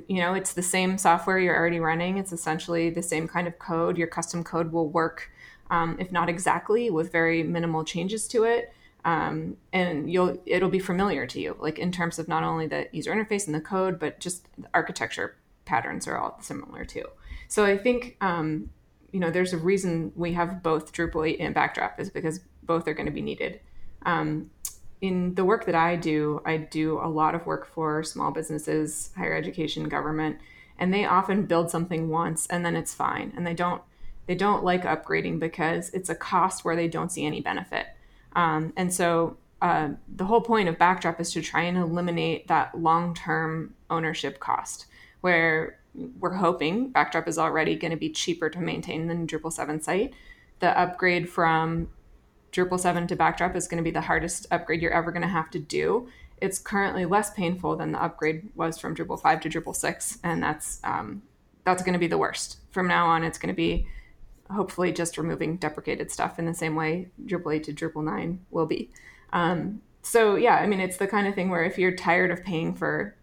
[0.08, 2.18] you know it's the same software you're already running.
[2.18, 3.98] It's essentially the same kind of code.
[3.98, 5.30] Your custom code will work
[5.72, 8.74] um, if not exactly, with very minimal changes to it.
[9.04, 12.88] Um, and you'll it'll be familiar to you, like in terms of not only the
[12.92, 17.06] user interface and the code, but just the architecture patterns are all similar too.
[17.48, 18.70] So I think um,
[19.12, 22.88] you know there's a reason we have both Drupal 8 and Backdrop is because both
[22.88, 23.62] are going to be needed.
[24.06, 24.52] Um,
[25.00, 29.10] in the work that I do, I do a lot of work for small businesses,
[29.18, 30.38] higher education, government,
[30.78, 33.82] and they often build something once and then it's fine, and they don't
[34.32, 37.88] they don't like upgrading because it's a cost where they don't see any benefit.
[38.34, 42.80] Um, and so uh, the whole point of Backdrop is to try and eliminate that
[42.80, 44.86] long term ownership cost,
[45.20, 45.80] where
[46.18, 50.14] we're hoping Backdrop is already going to be cheaper to maintain than Drupal 7 site.
[50.60, 51.90] The upgrade from
[52.54, 55.28] Drupal 7 to Backdrop is going to be the hardest upgrade you're ever going to
[55.28, 56.08] have to do.
[56.38, 60.42] It's currently less painful than the upgrade was from Drupal 5 to Drupal 6, and
[60.42, 61.22] that's um,
[61.66, 62.60] that's going to be the worst.
[62.72, 63.88] From now on, it's going to be
[64.52, 68.66] hopefully just removing deprecated stuff in the same way Drupal 8 to Drupal 9 will
[68.66, 68.92] be.
[69.34, 72.44] Um, so yeah, I mean, it's the kind of thing where if you're tired of
[72.44, 73.16] paying for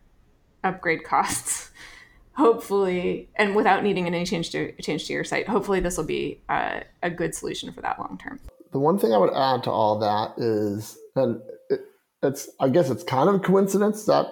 [0.65, 1.71] upgrade costs,
[2.33, 6.41] hopefully, and without needing any change to change to your site, hopefully this will be
[6.49, 8.41] uh, a good solution for that long term.
[8.73, 11.81] The one thing I would add to all that is, and it,
[12.23, 14.27] it's I guess it's kind of a coincidence that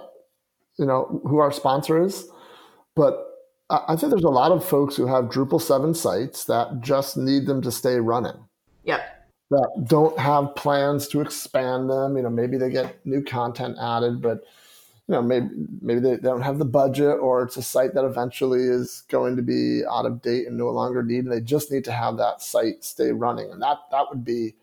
[0.79, 2.29] you know who our sponsor is,
[2.95, 3.26] but
[3.69, 7.47] I think there's a lot of folks who have Drupal 7 sites that just need
[7.47, 8.37] them to stay running.
[8.85, 9.01] Yep.
[9.51, 12.17] That don't have plans to expand them.
[12.17, 14.45] You know, maybe they get new content added, but
[15.09, 15.49] you know, maybe
[15.81, 19.43] maybe they, don't have the budget or it's a site that eventually is going to
[19.43, 22.43] be out of date and no longer need and they just need to have that
[22.43, 23.51] site stay running.
[23.53, 24.57] And that that would be,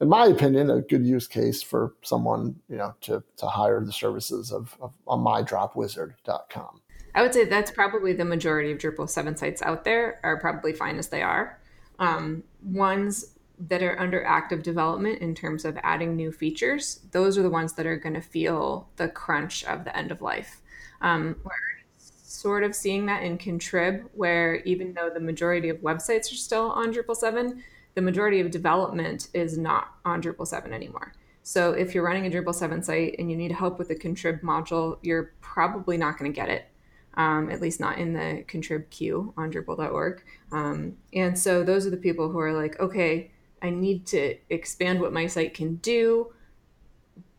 [0.00, 3.92] in my opinion, a good use case for someone, you know, to to hire the
[3.92, 6.80] services of, of on mydropwizard.com.
[7.18, 10.72] I would say that's probably the majority of Drupal 7 sites out there are probably
[10.72, 11.58] fine as they are.
[11.98, 17.42] Um, ones that are under active development in terms of adding new features, those are
[17.42, 20.60] the ones that are going to feel the crunch of the end of life.
[21.00, 21.50] Um, we're
[21.98, 26.70] sort of seeing that in Contrib, where even though the majority of websites are still
[26.70, 27.64] on Drupal 7,
[27.96, 31.14] the majority of development is not on Drupal 7 anymore.
[31.42, 34.40] So if you're running a Drupal 7 site and you need help with the Contrib
[34.42, 36.66] module, you're probably not going to get it
[37.14, 40.22] um, at least not in the contrib queue on Drupal.org.
[40.52, 45.00] Um, and so those are the people who are like, okay, I need to expand
[45.00, 46.32] what my site can do,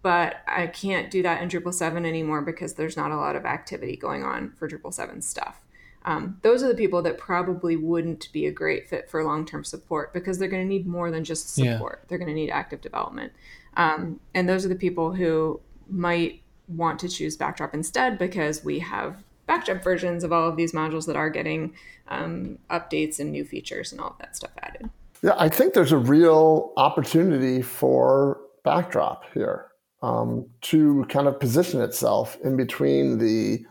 [0.01, 3.45] but I can't do that in Drupal 7 anymore because there's not a lot of
[3.45, 5.61] activity going on for Drupal 7 stuff.
[6.05, 9.63] Um, those are the people that probably wouldn't be a great fit for long term
[9.63, 11.99] support because they're going to need more than just support.
[12.01, 12.05] Yeah.
[12.07, 13.33] They're going to need active development.
[13.75, 18.79] Um, and those are the people who might want to choose Backdrop instead because we
[18.79, 21.73] have Backdrop versions of all of these modules that are getting
[22.07, 24.91] um, updates and new features and all of that stuff added.
[25.23, 29.65] Yeah, I think there's a real opportunity for Backdrop here
[30.03, 33.65] um, to kind of position itself in between the,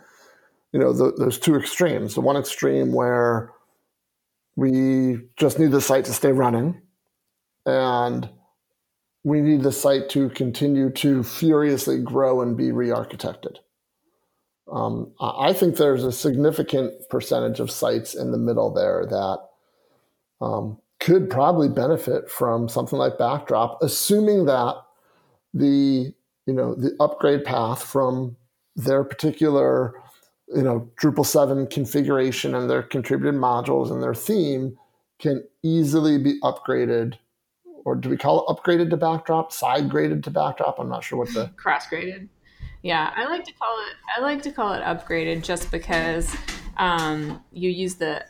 [0.73, 2.17] you know, the, those two extremes.
[2.17, 3.53] The one extreme where
[4.57, 6.83] we just need the site to stay running,
[7.67, 8.29] and
[9.23, 13.59] we need the site to continue to furiously grow and be re-architected.
[14.71, 19.39] Um, I think there's a significant percentage of sites in the middle there that
[20.41, 24.75] um, could probably benefit from something like Backdrop, assuming that
[25.55, 26.13] the
[26.47, 28.37] you know the upgrade path from
[28.77, 29.95] their particular
[30.55, 34.77] you know Drupal 7 configuration and their contributed modules and their theme
[35.19, 37.15] can easily be upgraded
[37.85, 40.79] or do we call it upgraded to backdrop side graded to backdrop?
[40.79, 42.29] I'm not sure what the cross graded
[42.83, 46.35] yeah i like to call it i like to call it upgraded just because
[46.77, 48.25] um, you use the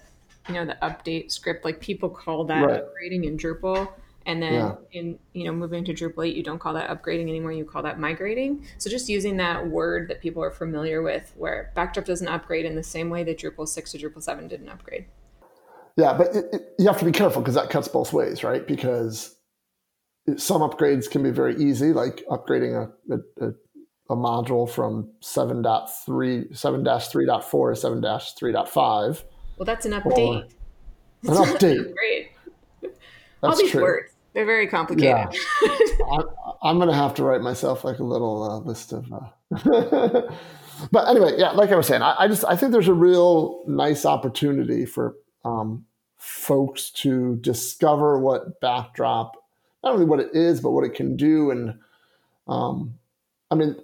[0.48, 2.82] you know the update script like people call that right.
[2.82, 3.92] upgrading in drupal
[4.28, 4.74] and then yeah.
[4.92, 7.50] in you know moving to Drupal 8, you don't call that upgrading anymore.
[7.50, 8.62] You call that migrating.
[8.76, 12.76] So just using that word that people are familiar with, where Backdrop doesn't upgrade in
[12.76, 15.06] the same way that Drupal 6 to Drupal 7 didn't upgrade.
[15.96, 18.66] Yeah, but it, it, you have to be careful because that cuts both ways, right?
[18.66, 19.34] Because
[20.36, 23.52] some upgrades can be very easy, like upgrading a, a, a
[24.16, 29.24] module from 7.3, 7-3.4 to 7-3.5.
[29.58, 30.50] Well, that's an update.
[31.24, 31.94] An update.
[32.82, 32.92] Great.
[33.42, 33.82] All these true.
[33.82, 34.12] words.
[34.34, 35.34] They're very complicated.
[35.62, 36.22] Yeah.
[36.62, 39.12] I, am going to have to write myself like a little uh, list of.
[39.12, 39.28] Uh...
[40.92, 43.64] but anyway, yeah, like I was saying, I, I, just I think there's a real
[43.66, 45.84] nice opportunity for um,
[46.16, 49.36] folks to discover what Backdrop,
[49.82, 51.78] not only what it is, but what it can do, and
[52.46, 52.94] um,
[53.50, 53.76] I mean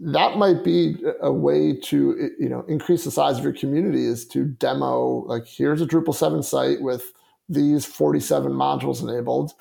[0.00, 4.26] that might be a way to you know increase the size of your community is
[4.26, 7.12] to demo like here's a Drupal 7 site with
[7.48, 9.54] these 47 modules enabled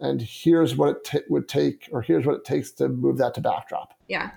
[0.00, 3.34] and here's what it t- would take or here's what it takes to move that
[3.34, 3.94] to backdrop.
[4.08, 4.30] Yeah.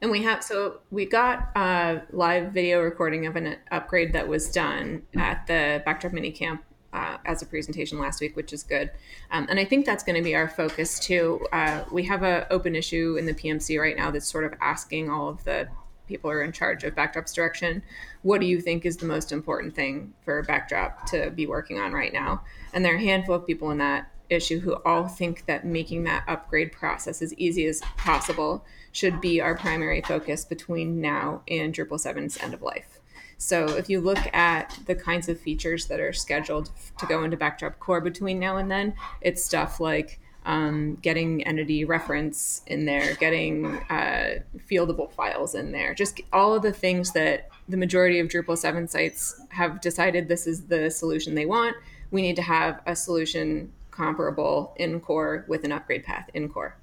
[0.00, 4.50] And we have so we got a live video recording of an upgrade that was
[4.50, 8.90] done at the backdrop mini camp uh, as a presentation last week, which is good.
[9.30, 11.46] Um, and I think that's going to be our focus too.
[11.52, 15.10] Uh, we have an open issue in the PMC right now that's sort of asking
[15.10, 15.68] all of the
[16.08, 17.82] people who are in charge of Backdrop's direction,
[18.22, 21.92] what do you think is the most important thing for Backdrop to be working on
[21.92, 22.42] right now?
[22.72, 26.04] And there are a handful of people in that issue who all think that making
[26.04, 31.74] that upgrade process as easy as possible should be our primary focus between now and
[31.74, 32.97] Drupal 7's end of life.
[33.38, 37.36] So if you look at the kinds of features that are scheduled to go into
[37.36, 43.14] Backdrop Core between now and then, it's stuff like um, getting entity reference in there,
[43.14, 48.28] getting uh, fieldable files in there, just all of the things that the majority of
[48.28, 51.76] Drupal 7 sites have decided this is the solution they want.
[52.10, 56.76] We need to have a solution comparable in core with an upgrade path in core.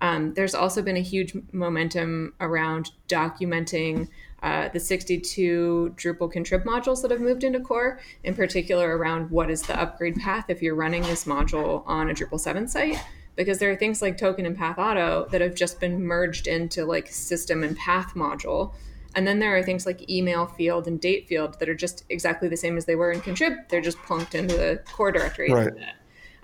[0.00, 4.08] Um, there's also been a huge momentum around documenting
[4.42, 9.50] uh, the 62 Drupal contrib modules that have moved into core, in particular around what
[9.50, 12.98] is the upgrade path if you're running this module on a Drupal 7 site.
[13.36, 17.08] Because there are things like token and Pathauto that have just been merged into like
[17.08, 18.74] system and path module.
[19.14, 22.48] And then there are things like email field and date field that are just exactly
[22.48, 23.68] the same as they were in contrib.
[23.68, 25.52] They're just plunked into the core directory.
[25.52, 25.72] Right.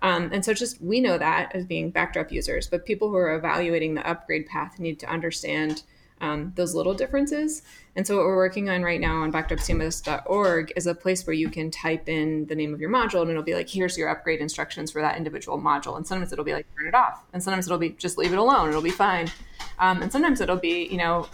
[0.02, 3.34] Um, and so just we know that as being backdrop users, but people who are
[3.34, 5.82] evaluating the upgrade path need to understand
[6.20, 7.62] um, those little differences.
[7.94, 11.48] And so what we're working on right now on backdropcms.org is a place where you
[11.48, 14.40] can type in the name of your module and it'll be like, here's your upgrade
[14.40, 15.96] instructions for that individual module.
[15.96, 17.24] And sometimes it'll be like, turn it off.
[17.32, 18.68] And sometimes it'll be just leave it alone.
[18.68, 19.30] It'll be fine.
[19.78, 21.28] Um, and sometimes it'll be, you know,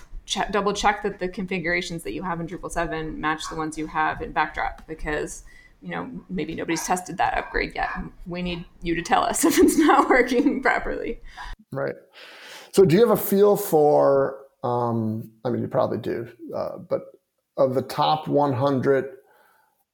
[0.51, 3.87] double check that the configurations that you have in Drupal 7 match the ones you
[3.87, 5.45] have in Backdrop because
[5.83, 7.91] you know, maybe nobody's tested that upgrade yet.
[8.25, 11.21] We need you to tell us if it's not working properly.
[11.73, 11.97] Right.
[12.73, 17.03] So, do you have a feel for um, I mean, you probably do, uh, but
[17.57, 19.17] of the top 100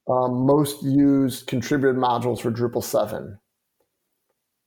[0.08, 3.38] um, most used contributed modules for Drupal 7,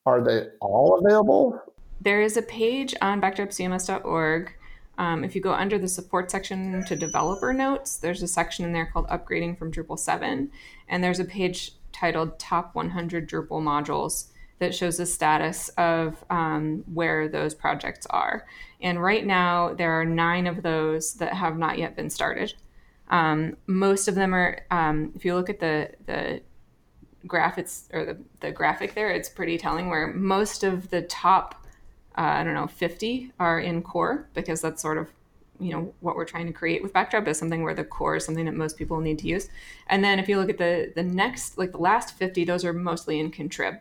[0.06, 1.60] are they all available?
[2.00, 4.54] There is a page on backdropcms.org.
[4.98, 8.74] Um, if you go under the support section to developer notes, there's a section in
[8.74, 10.52] there called Upgrading from Drupal 7.
[10.88, 14.31] And there's a page titled Top 100 Drupal Modules
[14.62, 18.46] that shows the status of um, where those projects are.
[18.80, 22.54] And right now, there are nine of those that have not yet been started.
[23.10, 26.42] Um, most of them are, um, if you look at the the
[27.26, 29.90] graph, it's or the, the graphic there, it's pretty telling.
[29.90, 31.66] Where most of the top,
[32.16, 35.10] uh, I don't know, 50 are in core because that's sort of
[35.60, 38.26] you know what we're trying to create with backdrop is something where the core is
[38.26, 39.48] something that most people need to use
[39.86, 42.74] and then if you look at the the next like the last 50 those are
[42.74, 43.80] mostly in contrib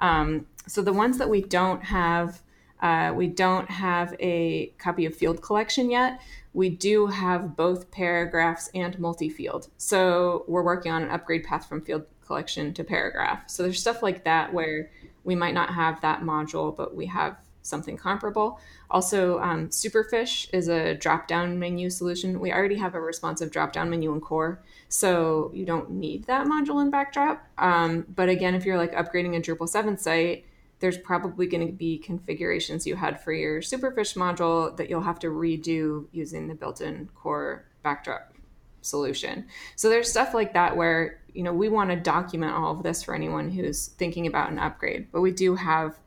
[0.00, 2.42] um, so the ones that we don't have
[2.80, 6.20] uh, we don't have a copy of field collection yet.
[6.54, 9.68] We do have both paragraphs and multi-field.
[9.78, 13.50] So we're working on an upgrade path from field collection to paragraph.
[13.50, 14.90] So there's stuff like that where
[15.24, 17.36] we might not have that module but we have
[17.68, 18.60] something comparable.
[18.90, 22.40] Also, um, Superfish is a drop down menu solution.
[22.40, 26.46] We already have a responsive drop down menu in core, so you don't need that
[26.46, 27.44] module in Backdrop.
[27.58, 30.44] Um, but again, if you're like upgrading a Drupal 7 site,
[30.80, 35.18] there's probably going to be configurations you had for your Superfish module that you'll have
[35.20, 38.32] to redo using the built in core Backdrop
[38.80, 39.46] solution.
[39.76, 43.02] So there's stuff like that where you know we want to document all of this
[43.02, 45.98] for anyone who's thinking about an upgrade, but we do have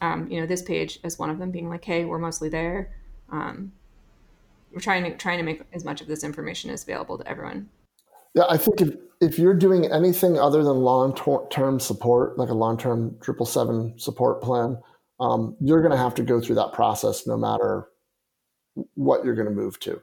[0.00, 2.94] um, you know, this page as one of them being like, hey, we're mostly there.
[3.30, 3.72] Um,
[4.72, 7.68] we're trying to trying to make as much of this information as available to everyone.
[8.34, 11.14] Yeah, I think if, if you're doing anything other than long
[11.50, 14.78] term support, like a long term Drupal seven support plan,
[15.20, 17.88] um, you're going to have to go through that process no matter
[18.94, 20.00] what you're going to move to.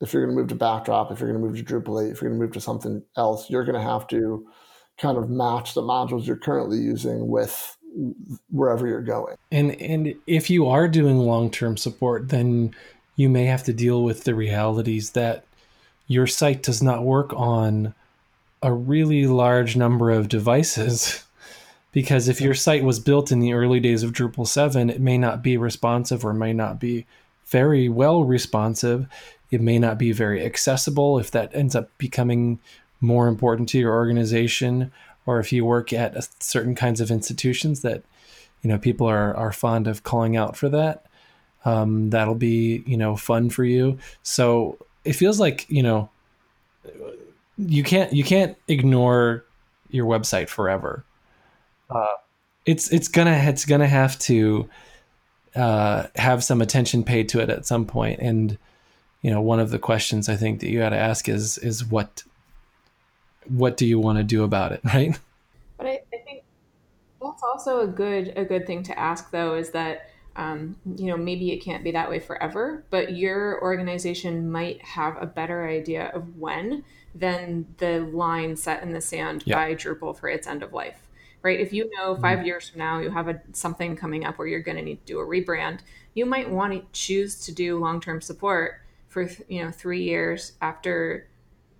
[0.00, 2.10] If you're going to move to Backdrop, if you're going to move to Drupal 8,
[2.10, 4.46] if you're going to move to something else, you're going to have to
[4.98, 7.76] kind of match the modules you're currently using with
[8.50, 9.36] wherever you're going.
[9.50, 12.74] And and if you are doing long-term support, then
[13.16, 15.44] you may have to deal with the realities that
[16.06, 17.94] your site does not work on
[18.62, 21.24] a really large number of devices.
[21.92, 25.16] because if your site was built in the early days of Drupal 7, it may
[25.16, 27.06] not be responsive or may not be
[27.46, 29.06] very well responsive.
[29.50, 32.58] It may not be very accessible if that ends up becoming
[33.00, 34.90] more important to your organization
[35.26, 38.02] or if you work at certain kinds of institutions that
[38.62, 41.06] you know people are are fond of calling out for that
[41.64, 43.98] um, that'll be you know fun for you.
[44.22, 46.10] So it feels like you know
[47.56, 49.44] you can't you can't ignore
[49.90, 51.04] your website forever.
[51.88, 52.14] Uh,
[52.66, 54.68] it's it's gonna it's gonna have to
[55.56, 58.20] uh, have some attention paid to it at some point.
[58.20, 58.58] And
[59.22, 61.82] you know one of the questions i think that you got to ask is is
[61.82, 62.22] what
[63.48, 65.18] what do you want to do about it, right?
[65.76, 66.44] But I, I think
[67.20, 71.16] that's also a good a good thing to ask though is that um, you know
[71.16, 76.10] maybe it can't be that way forever, but your organization might have a better idea
[76.14, 76.84] of when
[77.14, 79.54] than the line set in the sand yeah.
[79.54, 81.00] by Drupal for its end of life.
[81.42, 81.60] Right?
[81.60, 82.46] If you know 5 mm-hmm.
[82.46, 85.12] years from now you have a, something coming up where you're going to need to
[85.12, 85.80] do a rebrand,
[86.14, 90.52] you might want to choose to do long term support for you know three years
[90.60, 91.28] after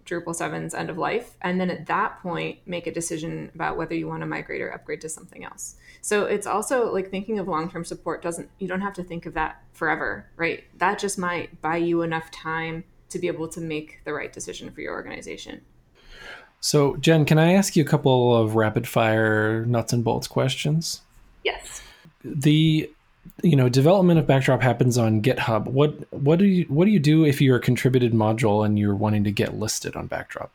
[0.05, 1.37] Drupal 7's end of life.
[1.43, 4.71] And then at that point, make a decision about whether you want to migrate or
[4.71, 5.77] upgrade to something else.
[6.01, 9.27] So it's also like thinking of long term support doesn't, you don't have to think
[9.27, 10.65] of that forever, right?
[10.79, 14.71] That just might buy you enough time to be able to make the right decision
[14.71, 15.63] for your organization.
[16.61, 21.03] So, Jen, can I ask you a couple of rapid fire nuts and bolts questions?
[21.43, 21.83] Yes.
[22.25, 22.91] The
[23.43, 25.67] you know development of backdrop happens on github.
[25.67, 28.95] What what do you what do you do if you're a contributed module and you're
[28.95, 30.53] wanting to get listed on backdrop?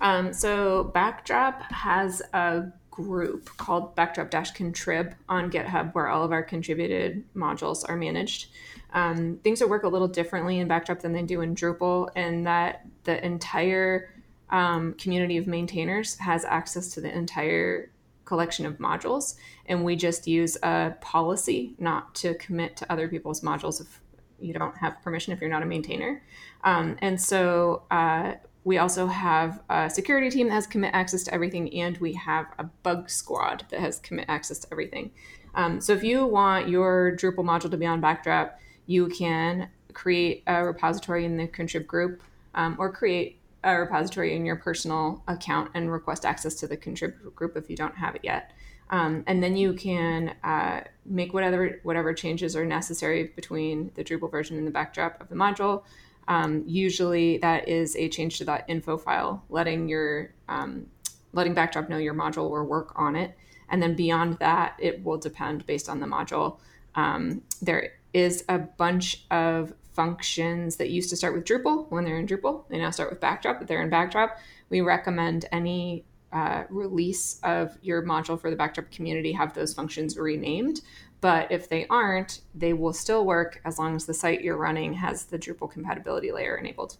[0.00, 6.42] Um, so backdrop has a group called backdrop contrib on github where all of our
[6.42, 8.48] contributed modules are managed.
[8.92, 12.46] Um, things that work a little differently in backdrop than they do in drupal and
[12.46, 14.10] that the entire
[14.50, 17.90] um, community of maintainers has access to the entire
[18.26, 23.40] collection of modules and we just use a policy not to commit to other people's
[23.40, 24.00] modules if
[24.38, 26.22] you don't have permission if you're not a maintainer.
[26.62, 31.32] Um, and so uh, we also have a security team that has commit access to
[31.32, 35.12] everything and we have a bug squad that has commit access to everything.
[35.54, 40.42] Um, so if you want your drupal module to be on backdrop you can create
[40.46, 42.22] a repository in the contrib group
[42.54, 47.34] um, or create a repository in your personal account and request access to the contrib
[47.34, 48.52] group if you don't have it yet.
[48.90, 54.30] Um, and then you can uh, make whatever whatever changes are necessary between the Drupal
[54.30, 55.82] version and the backdrop of the module.
[56.28, 60.86] Um, usually, that is a change to that info file, letting your um,
[61.32, 63.36] letting backdrop know your module or work on it.
[63.68, 66.58] And then beyond that, it will depend based on the module.
[66.94, 72.18] Um, there is a bunch of functions that used to start with Drupal when they're
[72.18, 72.68] in Drupal.
[72.68, 74.38] They now start with Backdrop, but they're in Backdrop.
[74.68, 80.16] We recommend any uh, release of your module for the Backdrop community have those functions
[80.18, 80.82] renamed.
[81.22, 84.92] But if they aren't, they will still work as long as the site you're running
[84.92, 86.98] has the Drupal compatibility layer enabled.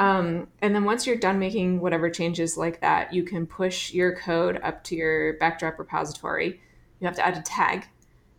[0.00, 4.16] Um, and then once you're done making whatever changes like that, you can push your
[4.16, 6.60] code up to your Backdrop repository.
[6.98, 7.86] You have to add a tag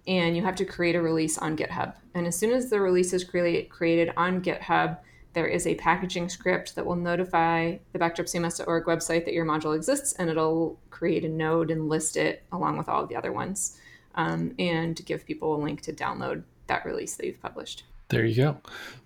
[0.10, 1.94] and you have to create a release on GitHub.
[2.16, 4.98] And as soon as the release is create, created on GitHub,
[5.34, 10.14] there is a packaging script that will notify the backdropcms.org website that your module exists,
[10.14, 13.78] and it'll create a node and list it along with all of the other ones,
[14.16, 17.84] um, and give people a link to download that release that you've published.
[18.08, 18.58] There you go.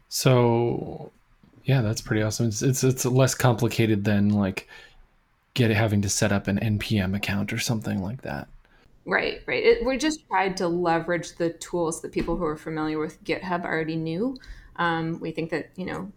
[0.08, 1.12] So,
[1.66, 2.48] yeah, that's pretty awesome.
[2.48, 4.70] It's it's, it's less complicated than like
[5.54, 8.48] get having to set up an npm account or something like that.
[9.06, 9.64] Right, right.
[9.64, 13.66] It, we just tried to leverage the tools that people who are familiar with GitHub
[13.66, 14.38] already knew.
[14.78, 16.12] Um, we think that you know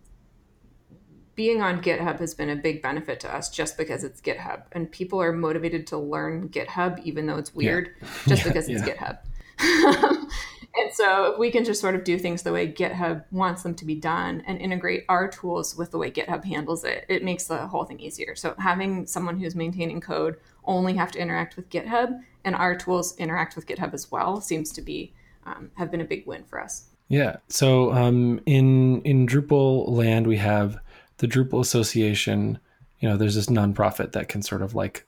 [1.35, 4.91] being on GitHub has been a big benefit to us just because it's GitHub, and
[4.91, 8.09] people are motivated to learn GitHub even though it's weird, yeah.
[8.29, 8.95] just yeah, because it's yeah.
[8.95, 9.19] GitHub.
[10.79, 13.75] and so if we can just sort of do things the way GitHub wants them
[13.75, 17.45] to be done and integrate our tools with the way GitHub handles it, it makes
[17.45, 18.35] the whole thing easier.
[18.35, 23.17] So having someone who's maintaining code only have to interact with GitHub and our tools
[23.17, 25.13] interact with GitHub as well seems to be
[25.45, 26.87] um, have been a big win for us.
[27.09, 27.37] Yeah.
[27.49, 30.79] So um, in in Drupal land, we have
[31.19, 32.59] the Drupal Association.
[32.99, 35.07] You know, there's this nonprofit that can sort of like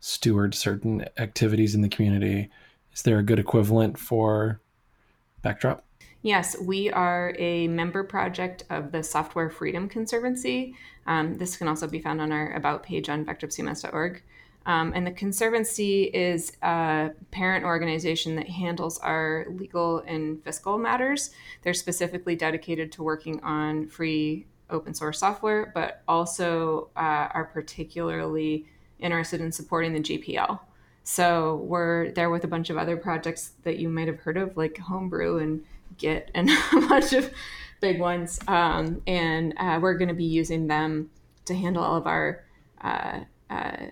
[0.00, 2.50] steward certain activities in the community.
[2.92, 4.60] Is there a good equivalent for
[5.42, 5.84] Backdrop?
[6.22, 10.74] Yes, we are a member project of the Software Freedom Conservancy.
[11.06, 14.22] Um, this can also be found on our About page on backdropcms.org.
[14.66, 21.30] Um, and the Conservancy is a parent organization that handles our legal and fiscal matters.
[21.62, 28.66] They're specifically dedicated to working on free open source software, but also uh, are particularly
[28.98, 30.60] interested in supporting the GPL.
[31.10, 34.58] So we're there with a bunch of other projects that you might have heard of,
[34.58, 35.64] like Homebrew and
[35.96, 37.32] Git, and a bunch of
[37.80, 38.38] big ones.
[38.46, 41.08] Um, and uh, we're going to be using them
[41.46, 42.44] to handle all of our
[42.82, 43.86] uh, uh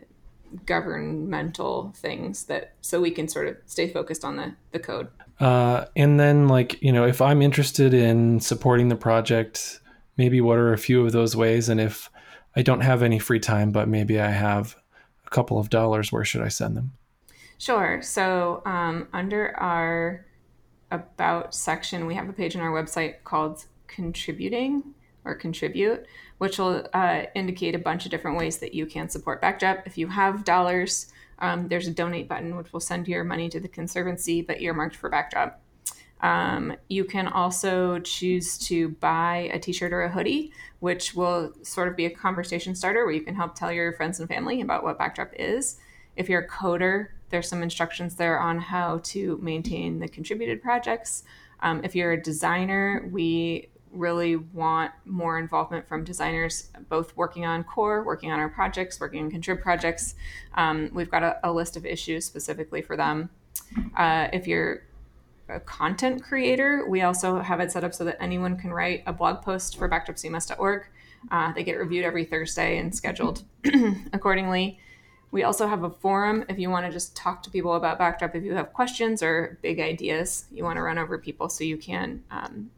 [0.67, 5.09] governmental things that so we can sort of stay focused on the the code.
[5.41, 9.81] Uh, and then like you know if i'm interested in supporting the project
[10.19, 11.71] maybe what are a few of those ways?
[11.71, 12.11] And if
[12.55, 14.77] i don't have any free time but maybe i have
[15.27, 16.93] a couple of dollars where should i send them
[17.59, 20.25] sure so um, under our
[20.91, 24.83] about section we have a page on our website called contributing
[25.25, 26.07] or contribute
[26.39, 29.87] which will uh, indicate a bunch of different ways that you can support Backdrop.
[29.87, 33.61] If you have dollars, um, there's a donate button, which will send your money to
[33.61, 35.61] the Conservancy, but earmarked for Backdrop.
[36.21, 41.53] Um, you can also choose to buy a t shirt or a hoodie, which will
[41.63, 44.61] sort of be a conversation starter where you can help tell your friends and family
[44.63, 45.77] about what Backdrop is.
[46.17, 51.25] If you're a coder, there's some instructions there on how to maintain the contributed projects.
[51.61, 57.65] Um, if you're a designer, we really want more involvement from designers, both working on
[57.65, 60.15] core, working on our projects, working on contrib projects.
[60.55, 63.31] Um, we've got a, a, list of issues specifically for them.
[63.97, 64.83] Uh, if you're
[65.49, 69.13] a content creator, we also have it set up so that anyone can write a
[69.13, 70.87] blog post for backdropcms.org.
[71.31, 73.45] Uh, they get reviewed every Thursday and scheduled
[74.13, 74.79] accordingly.
[75.31, 78.35] We also have a forum if you want to just talk to people about Backdrop.
[78.35, 81.77] If you have questions or big ideas you want to run over people, so you
[81.77, 82.71] can um,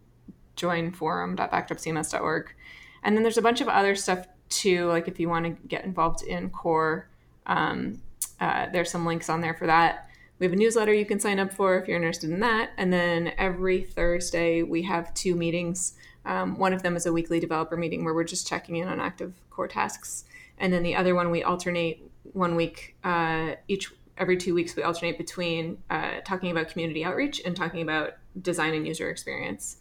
[0.57, 2.55] join forum.backdropcms.org.
[3.03, 5.85] And then there's a bunch of other stuff too, like if you want to get
[5.85, 7.09] involved in core,
[7.47, 8.01] um,
[8.41, 10.09] uh, there's some links on there for that.
[10.39, 12.71] We have a newsletter you can sign up for if you're interested in that.
[12.77, 15.95] And then every Thursday, we have two meetings.
[16.25, 19.01] Um, one of them is a weekly developer meeting where we're just checking in on
[19.01, 20.25] active core tasks.
[20.59, 24.83] And then the other one, we alternate one week uh, each every two weeks we
[24.83, 29.79] alternate between uh, talking about community outreach and talking about design and user experience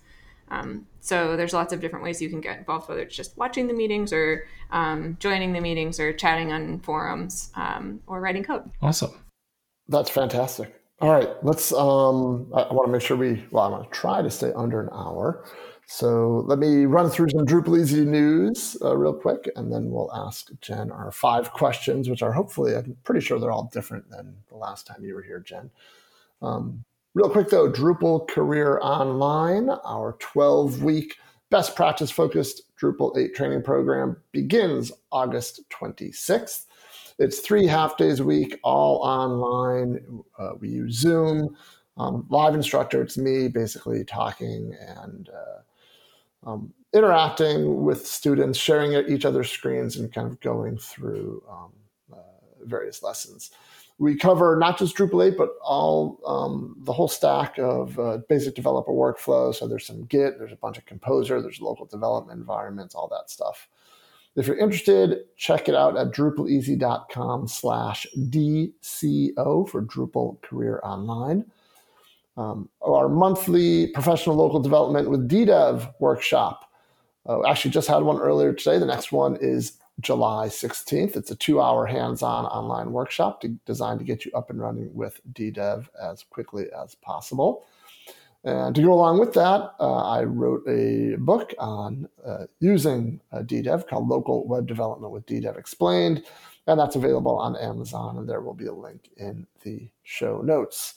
[0.50, 3.68] um, so there's lots of different ways you can get involved, whether it's just watching
[3.68, 8.70] the meetings or um, joining the meetings or chatting on forums um, or writing code.
[8.82, 9.12] Awesome.
[9.88, 10.74] That's fantastic.
[11.00, 11.72] All right, let's.
[11.72, 13.45] Um, I, I want to make sure we.
[13.52, 15.43] Well, I'm going to try to stay under an hour.
[15.88, 20.14] So let me run through some Drupal Easy news uh, real quick, and then we'll
[20.14, 24.36] ask Jen our five questions, which are hopefully, I'm pretty sure they're all different than
[24.50, 25.72] the last time you were here, Jen.
[26.42, 26.84] Um,
[27.18, 31.16] Real quick though, Drupal Career Online, our 12 week
[31.50, 36.66] best practice focused Drupal 8 training program begins August 26th.
[37.18, 40.24] It's three half days a week, all online.
[40.38, 41.58] Uh, we use Zoom.
[41.98, 45.62] Um, live instructor, it's me basically talking and uh,
[46.48, 51.74] um, interacting with students, sharing each other's screens, and kind of going through um,
[52.12, 53.52] uh, various lessons.
[54.00, 58.56] We cover not just Drupal 8, but all um, the whole stack of uh, basic
[58.56, 59.56] developer workflows.
[59.56, 63.30] So there's some Git, there's a bunch of Composer, there's local development environments, all that
[63.30, 63.68] stuff.
[64.36, 71.43] If you're interested, check it out at drupaleasy.com slash DCO for Drupal Career Online.
[72.38, 76.72] Um, our monthly professional local development with DDEV workshop.
[77.28, 78.78] Uh, actually, just had one earlier today.
[78.78, 81.18] The next one is July 16th.
[81.18, 84.62] It's a two hour hands on online workshop to, designed to get you up and
[84.62, 87.66] running with DDEV as quickly as possible.
[88.44, 93.40] And to go along with that, uh, I wrote a book on uh, using uh,
[93.40, 96.24] DDEV called Local Web Development with DDEV Explained.
[96.68, 100.96] And that's available on Amazon, and there will be a link in the show notes.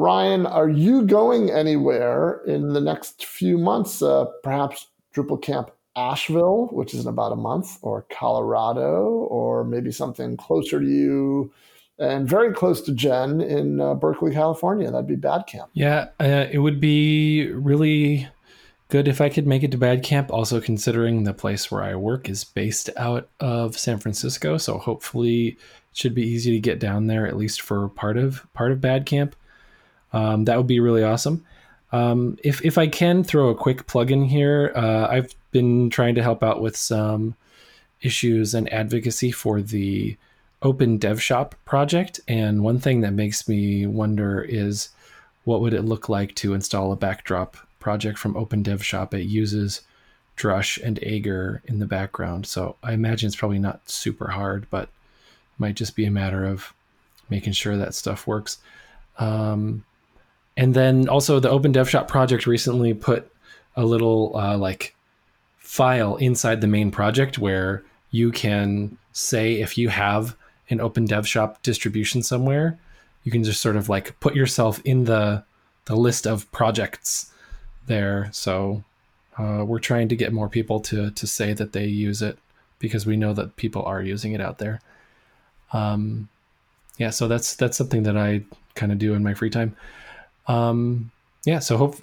[0.00, 4.00] Ryan, are you going anywhere in the next few months?
[4.00, 9.92] Uh, perhaps Drupal Camp Asheville, which is in about a month, or Colorado, or maybe
[9.92, 11.52] something closer to you
[11.98, 14.90] and very close to Jen in uh, Berkeley, California.
[14.90, 15.68] That'd be BADCamp.
[15.74, 18.26] Yeah, uh, it would be really
[18.88, 20.30] good if I could make it to BADCamp.
[20.30, 25.48] Also, considering the place where I work is based out of San Francisco, so hopefully
[25.48, 25.58] it
[25.92, 29.34] should be easy to get down there at least for part of part of BADCamp.
[30.12, 31.44] Um, that would be really awesome.
[31.92, 36.14] Um, if if I can throw a quick plug in here, uh, I've been trying
[36.14, 37.34] to help out with some
[38.00, 40.16] issues and advocacy for the
[40.62, 42.20] Open Dev Shop project.
[42.28, 44.90] And one thing that makes me wonder is
[45.44, 49.14] what would it look like to install a backdrop project from Open Dev Shop?
[49.14, 49.82] It uses
[50.36, 52.46] Drush and Aegir in the background.
[52.46, 56.44] So I imagine it's probably not super hard, but it might just be a matter
[56.44, 56.72] of
[57.28, 58.58] making sure that stuff works.
[59.18, 59.84] Um,
[60.56, 63.30] and then also the Open Dev Shop project recently put
[63.76, 64.94] a little uh, like
[65.58, 70.36] file inside the main project where you can say if you have
[70.68, 72.78] an open dev shop distribution somewhere,
[73.24, 75.44] you can just sort of like put yourself in the
[75.86, 77.32] the list of projects
[77.86, 78.28] there.
[78.32, 78.84] So
[79.38, 82.38] uh, we're trying to get more people to to say that they use it
[82.78, 84.80] because we know that people are using it out there.
[85.72, 86.28] Um,
[86.98, 88.42] yeah, so that's that's something that I
[88.74, 89.76] kind of do in my free time.
[90.46, 91.10] Um,
[91.44, 91.96] yeah, so hope,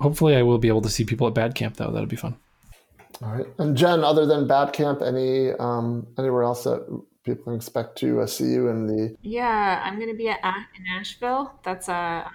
[0.00, 1.90] hopefully I will be able to see people at BADCamp though.
[1.90, 2.36] That'll be fun.
[3.22, 3.46] All right.
[3.58, 6.86] And Jen, other than BADCamp, any um, anywhere else that
[7.24, 9.16] people can expect to uh, see you in the?
[9.22, 11.52] Yeah, I'm going to be at in Asheville.
[11.62, 12.32] That's a um,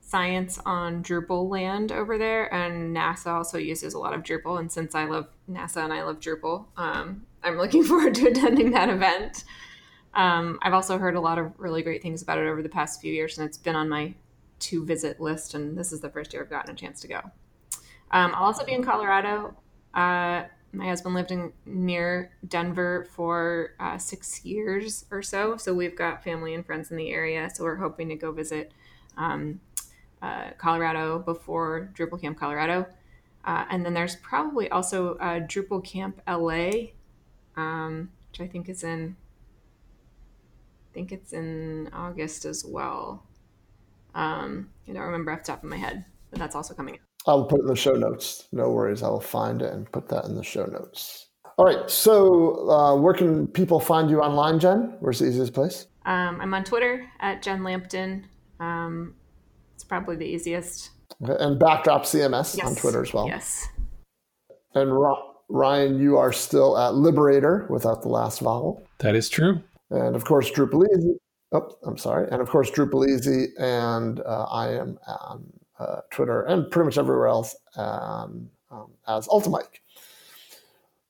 [0.00, 4.60] science on Drupal land over there, and NASA also uses a lot of Drupal.
[4.60, 8.70] And since I love NASA and I love Drupal, um, I'm looking forward to attending
[8.72, 9.44] that event.
[10.14, 13.00] Um, I've also heard a lot of really great things about it over the past
[13.00, 14.14] few years, and it's been on my
[14.58, 15.54] to visit list.
[15.54, 17.20] And this is the first year I've gotten a chance to go.
[18.10, 19.56] Um, I'll also be in Colorado.
[19.94, 25.96] Uh, my husband lived in near Denver for uh, six years or so, so we've
[25.96, 27.48] got family and friends in the area.
[27.52, 28.72] So we're hoping to go visit
[29.16, 29.60] um,
[30.20, 32.86] uh, Colorado before Drupal Camp Colorado,
[33.44, 36.88] uh, and then there's probably also uh, Drupal Camp LA,
[37.56, 39.16] um, which I think is in.
[40.90, 43.25] I think it's in August as well.
[44.16, 47.00] Um, I don't remember off the top of my head, but that's also coming up.
[47.26, 48.48] I'll put it in the show notes.
[48.52, 49.02] No worries.
[49.02, 51.28] I will find it and put that in the show notes.
[51.58, 51.88] All right.
[51.90, 54.96] So, uh, where can people find you online, Jen?
[55.00, 55.86] Where's the easiest place?
[56.06, 58.26] Um, I'm on Twitter at Jen Lampton.
[58.58, 59.14] Um,
[59.74, 60.90] it's probably the easiest.
[61.22, 61.36] Okay.
[61.38, 62.66] And Backdrop CMS yes.
[62.66, 63.26] on Twitter as well.
[63.26, 63.68] Yes.
[64.74, 64.92] And
[65.48, 68.86] Ryan, you are still at Liberator without the last vowel.
[68.98, 69.60] That is true.
[69.90, 71.16] And of course, Drupal Easy.
[71.52, 72.28] Oh, I'm sorry.
[72.30, 73.52] And of course, Drupal Easy.
[73.58, 79.26] And uh, I am on uh, Twitter, and pretty much everywhere else um, um, as
[79.28, 79.80] Ultimike.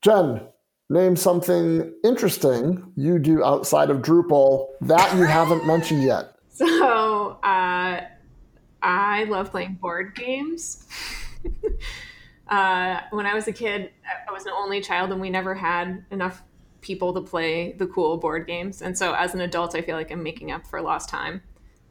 [0.01, 0.41] Jen,
[0.89, 6.33] name something interesting you do outside of Drupal that you haven't mentioned yet.
[6.57, 8.01] So, uh,
[8.81, 10.87] I love playing board games.
[12.47, 13.91] uh, when I was a kid,
[14.27, 16.41] I was an only child, and we never had enough
[16.87, 18.81] people to play the cool board games.
[18.81, 21.41] And so, as an adult, I feel like I'm making up for lost time.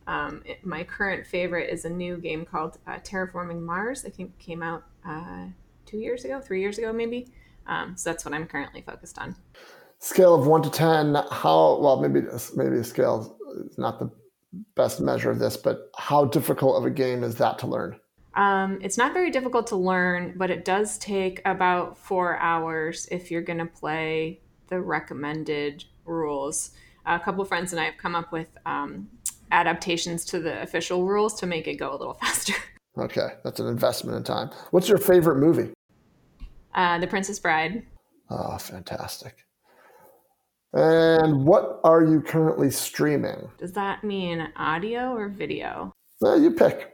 [0.06, 4.04] Um, it, my current favorite is a new game called uh, Terraforming Mars.
[4.06, 5.46] I think came out uh,
[5.84, 7.28] two years ago, three years ago, maybe.
[7.66, 9.36] Um, so that's what I'm currently focused on.
[9.98, 11.14] Scale of one to ten.
[11.30, 12.00] How well?
[12.00, 13.36] Maybe maybe a scale
[13.68, 14.10] is not the
[14.74, 17.98] best measure of this, but how difficult of a game is that to learn?
[18.34, 23.30] Um, it's not very difficult to learn, but it does take about four hours if
[23.30, 26.70] you're going to play the recommended rules.
[27.04, 29.08] A couple of friends and I have come up with um,
[29.52, 32.54] adaptations to the official rules to make it go a little faster.
[32.98, 34.50] Okay, that's an investment in time.
[34.70, 35.72] What's your favorite movie?
[36.74, 37.84] Uh, the Princess Bride.
[38.30, 39.46] Oh, fantastic.
[40.72, 43.48] And what are you currently streaming?
[43.58, 45.94] Does that mean audio or video?
[46.22, 46.92] Uh, you pick.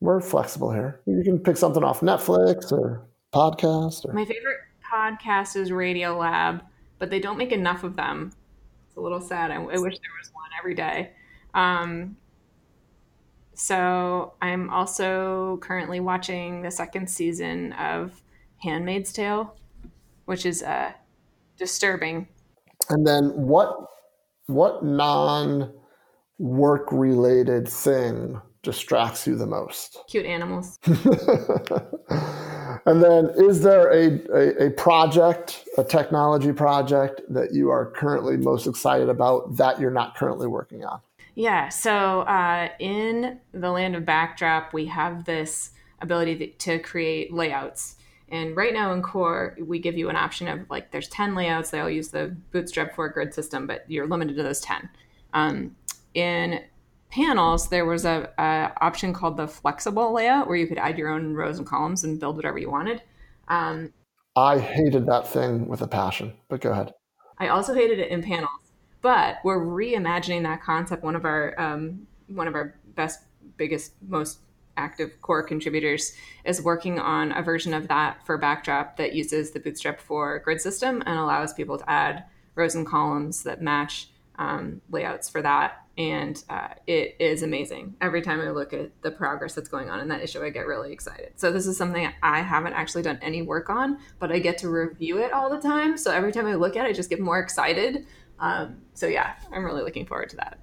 [0.00, 1.00] We're flexible here.
[1.06, 4.04] You can pick something off Netflix or podcast.
[4.04, 4.12] Or...
[4.12, 4.58] My favorite
[4.92, 6.60] podcast is Radiolab,
[7.02, 8.30] but they don't make enough of them.
[8.86, 9.50] It's a little sad.
[9.50, 11.10] I, I wish there was one every day.
[11.52, 12.16] Um,
[13.54, 18.22] so I'm also currently watching the second season of
[18.58, 19.56] Handmaid's Tale,
[20.26, 20.92] which is uh,
[21.58, 22.28] disturbing.
[22.88, 23.76] And then what
[24.46, 25.72] what non
[26.38, 29.98] work related thing distracts you the most?
[30.08, 30.78] Cute animals.
[32.86, 38.36] and then is there a, a, a, project, a technology project that you are currently
[38.36, 41.00] most excited about that you're not currently working on?
[41.34, 41.68] Yeah.
[41.68, 45.70] So uh, in the land of backdrop, we have this
[46.00, 47.96] ability to create layouts.
[48.28, 51.70] And right now in core, we give you an option of like there's 10 layouts.
[51.70, 54.88] They all use the Bootstrap 4 grid system, but you're limited to those 10.
[55.34, 55.76] Um,
[56.14, 56.60] in
[57.12, 61.10] panels, there was a, a, option called the flexible layout where you could add your
[61.10, 63.02] own rows and columns and build whatever you wanted.
[63.48, 63.92] Um,
[64.34, 66.94] I hated that thing with a passion, but go ahead.
[67.38, 68.62] I also hated it in panels
[69.02, 71.02] but we're reimagining that concept.
[71.02, 73.24] One of our um, one of our best,
[73.58, 74.38] biggest, most
[74.78, 76.14] active core contributors
[76.46, 80.62] is working on a version of that for Backdrop that uses the Bootstrap for grid
[80.62, 84.08] system and allows people to add rows and columns that match
[84.38, 85.81] um, layouts for that.
[85.98, 87.96] And uh, it is amazing.
[88.00, 90.66] Every time I look at the progress that's going on in that issue, I get
[90.66, 91.32] really excited.
[91.36, 94.70] So, this is something I haven't actually done any work on, but I get to
[94.70, 95.98] review it all the time.
[95.98, 98.06] So, every time I look at it, I just get more excited
[98.42, 100.58] um, so yeah, I'm really looking forward to that.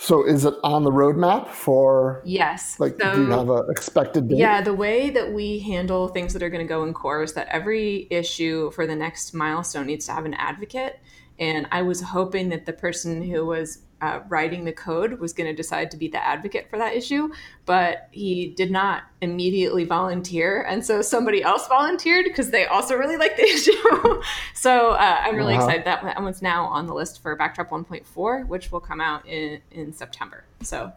[0.00, 2.22] So is it on the roadmap for?
[2.24, 2.78] Yes.
[2.80, 4.38] Like, so, do you have an expected date?
[4.38, 7.34] Yeah, the way that we handle things that are going to go in core is
[7.34, 11.00] that every issue for the next milestone needs to have an advocate.
[11.38, 15.48] And I was hoping that the person who was uh, writing the code was going
[15.48, 17.30] to decide to be the advocate for that issue,
[17.66, 20.62] but he did not immediately volunteer.
[20.62, 24.22] And so somebody else volunteered because they also really like the issue.
[24.54, 25.64] so uh, I'm really uh-huh.
[25.64, 29.26] excited that that one's now on the list for Backdrop 1.4, which will come out
[29.26, 30.44] in, in September.
[30.62, 30.92] So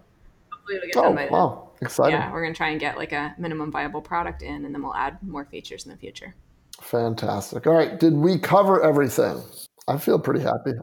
[0.51, 1.69] hopefully it'll get oh, done by wow.
[1.81, 2.13] Exciting.
[2.13, 4.83] Yeah, we're going to try and get like a minimum viable product in, and then
[4.83, 6.35] we'll add more features in the future.
[6.79, 7.65] Fantastic.
[7.65, 7.99] All right.
[7.99, 9.41] Did we cover everything?
[9.87, 10.73] I feel pretty happy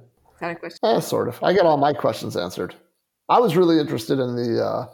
[0.40, 0.78] that a question?
[0.82, 1.42] Eh, sort of.
[1.42, 2.74] I got all my questions answered.
[3.28, 4.86] I was really interested in the uh,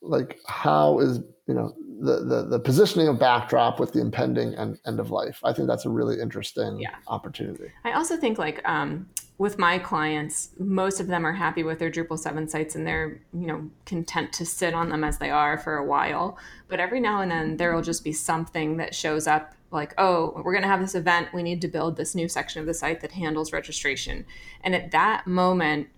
[0.00, 4.78] like how is you know the, the the positioning of backdrop with the impending end,
[4.86, 5.38] end of life.
[5.44, 6.94] I think that's a really interesting yeah.
[7.08, 7.70] opportunity.
[7.84, 9.08] I also think like um,
[9.42, 13.20] with my clients, most of them are happy with their Drupal 7 sites and they're,
[13.32, 16.38] you know, content to sit on them as they are for a while.
[16.68, 20.40] But every now and then there will just be something that shows up like, oh,
[20.44, 21.34] we're going to have this event.
[21.34, 24.26] We need to build this new section of the site that handles registration.
[24.62, 25.88] And at that moment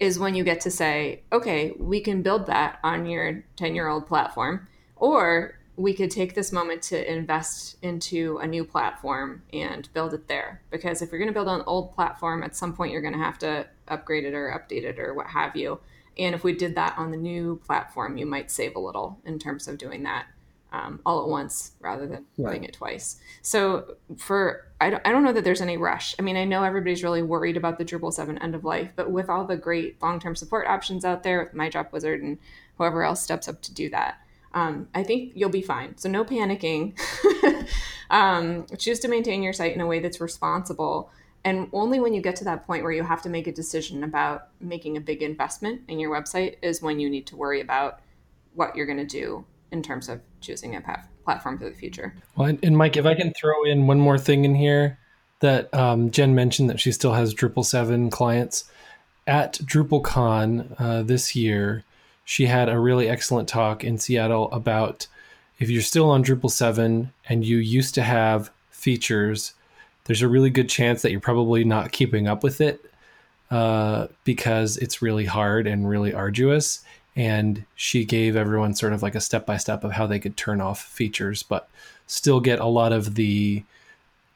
[0.00, 3.86] is when you get to say, okay, we can build that on your 10 year
[3.86, 4.66] old platform.
[4.96, 10.26] Or we could take this moment to invest into a new platform and build it
[10.26, 10.60] there.
[10.70, 13.14] Because if you're going to build on an old platform, at some point you're going
[13.14, 15.78] to have to upgrade it or update it or what have you.
[16.18, 19.38] And if we did that on the new platform, you might save a little in
[19.38, 20.26] terms of doing that
[20.72, 22.50] um, all at once rather than right.
[22.50, 23.20] doing it twice.
[23.42, 26.16] So for I don't, I don't know that there's any rush.
[26.18, 29.12] I mean, I know everybody's really worried about the Drupal 7 end of life, but
[29.12, 32.38] with all the great long-term support options out there with My Drop Wizard and
[32.78, 34.18] whoever else steps up to do that,
[34.54, 35.96] um, I think you'll be fine.
[35.98, 36.98] So no panicking.
[38.10, 41.10] um, choose to maintain your site in a way that's responsible.
[41.44, 44.04] And only when you get to that point where you have to make a decision
[44.04, 48.00] about making a big investment in your website is when you need to worry about
[48.54, 50.82] what you're going to do in terms of choosing a
[51.24, 52.14] platform for the future.
[52.36, 54.98] Well, and Mike, if I can throw in one more thing in here
[55.40, 58.64] that um, Jen mentioned that she still has Drupal 7 clients.
[59.26, 61.84] At DrupalCon uh, this year,
[62.28, 65.06] she had a really excellent talk in Seattle about
[65.58, 69.54] if you're still on Drupal 7 and you used to have features,
[70.04, 72.84] there's a really good chance that you're probably not keeping up with it
[73.50, 76.84] uh, because it's really hard and really arduous.
[77.16, 80.36] And she gave everyone sort of like a step by step of how they could
[80.36, 81.66] turn off features but
[82.06, 83.64] still get a lot of the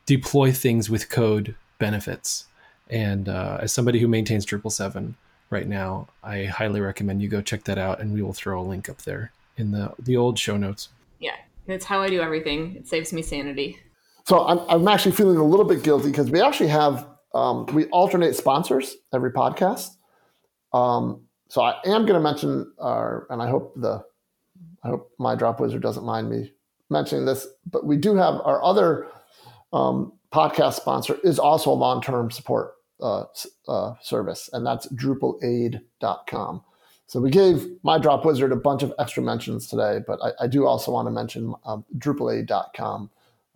[0.07, 2.47] deploy things with code benefits.
[2.89, 5.15] And uh, as somebody who maintains Drupal 7
[5.53, 8.65] right now i highly recommend you go check that out and we will throw a
[8.65, 10.89] link up there in the the old show notes.
[11.21, 11.37] Yeah
[11.67, 12.75] that's how i do everything.
[12.75, 13.79] It saves me sanity.
[14.27, 17.87] So i'm, I'm actually feeling a little bit guilty because we actually have um, we
[17.87, 19.97] alternate sponsors every podcast.
[20.73, 24.03] Um, so I am going to mention our, and I hope the,
[24.85, 26.53] I hope myDropWizard doesn't mind me
[26.91, 29.07] mentioning this, but we do have our other
[29.73, 33.25] um, podcast sponsor is also a long-term support uh,
[33.69, 36.63] uh, service, and that's DrupalAid.com.
[37.07, 40.93] So we gave myDropWizard a bunch of extra mentions today, but I, I do also
[40.93, 43.11] want to mention um, DrupalAid.com,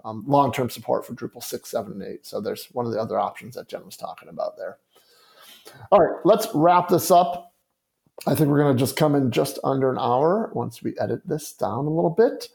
[0.05, 2.27] um, long-term support for Drupal 6, 7, and 8.
[2.27, 4.77] So there's one of the other options that Jen was talking about there.
[5.91, 7.55] All right, let's wrap this up.
[8.27, 11.27] I think we're going to just come in just under an hour once we edit
[11.27, 12.49] this down a little bit.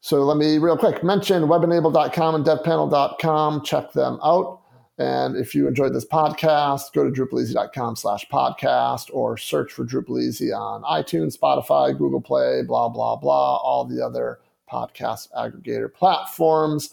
[0.00, 3.64] So let me real quick mention webenable.com and devpanel.com.
[3.64, 4.60] Check them out.
[4.98, 10.22] And if you enjoyed this podcast, go to drupaleasy.com slash podcast or search for Drupal
[10.22, 14.38] Easy on iTunes, Spotify, Google Play, blah, blah, blah, all the other
[14.70, 16.90] podcast aggregator platforms.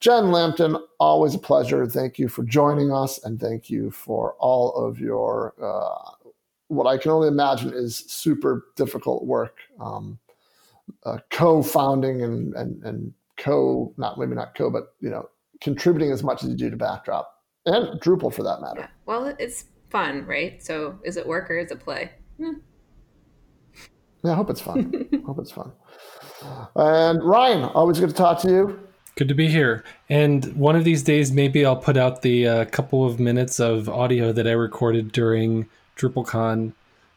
[0.00, 1.86] Jen Lampton, always a pleasure.
[1.86, 6.28] Thank you for joining us and thank you for all of your, uh,
[6.68, 10.18] what I can only imagine is super difficult work, um,
[11.04, 15.30] uh, co-founding and, and, and co, not maybe not co, but, you know,
[15.62, 17.37] contributing as much as you do to Backdrop
[17.68, 18.80] and Drupal for that matter.
[18.80, 18.88] Yeah.
[19.06, 20.62] Well, it's fun, right?
[20.62, 22.10] So is it work or is it play?
[22.38, 22.54] Hmm.
[24.24, 25.08] Yeah, I hope it's fun.
[25.12, 25.72] I hope it's fun.
[26.74, 28.80] And Ryan, always good to talk to you.
[29.16, 29.84] Good to be here.
[30.08, 33.88] And one of these days, maybe I'll put out the uh, couple of minutes of
[33.88, 36.72] audio that I recorded during DrupalCon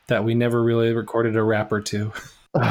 [0.08, 2.12] that we never really recorded a rap or two.
[2.56, 2.62] All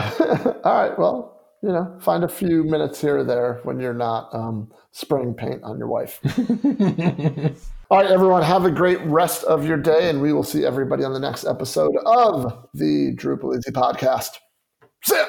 [0.65, 0.99] right.
[0.99, 5.35] Well, you know, find a few minutes here or there when you're not um, spraying
[5.35, 6.21] paint on your wife.
[7.91, 11.05] All right, everyone, have a great rest of your day, and we will see everybody
[11.05, 14.39] on the next episode of the Drupal Easy podcast.
[15.03, 15.25] See ya.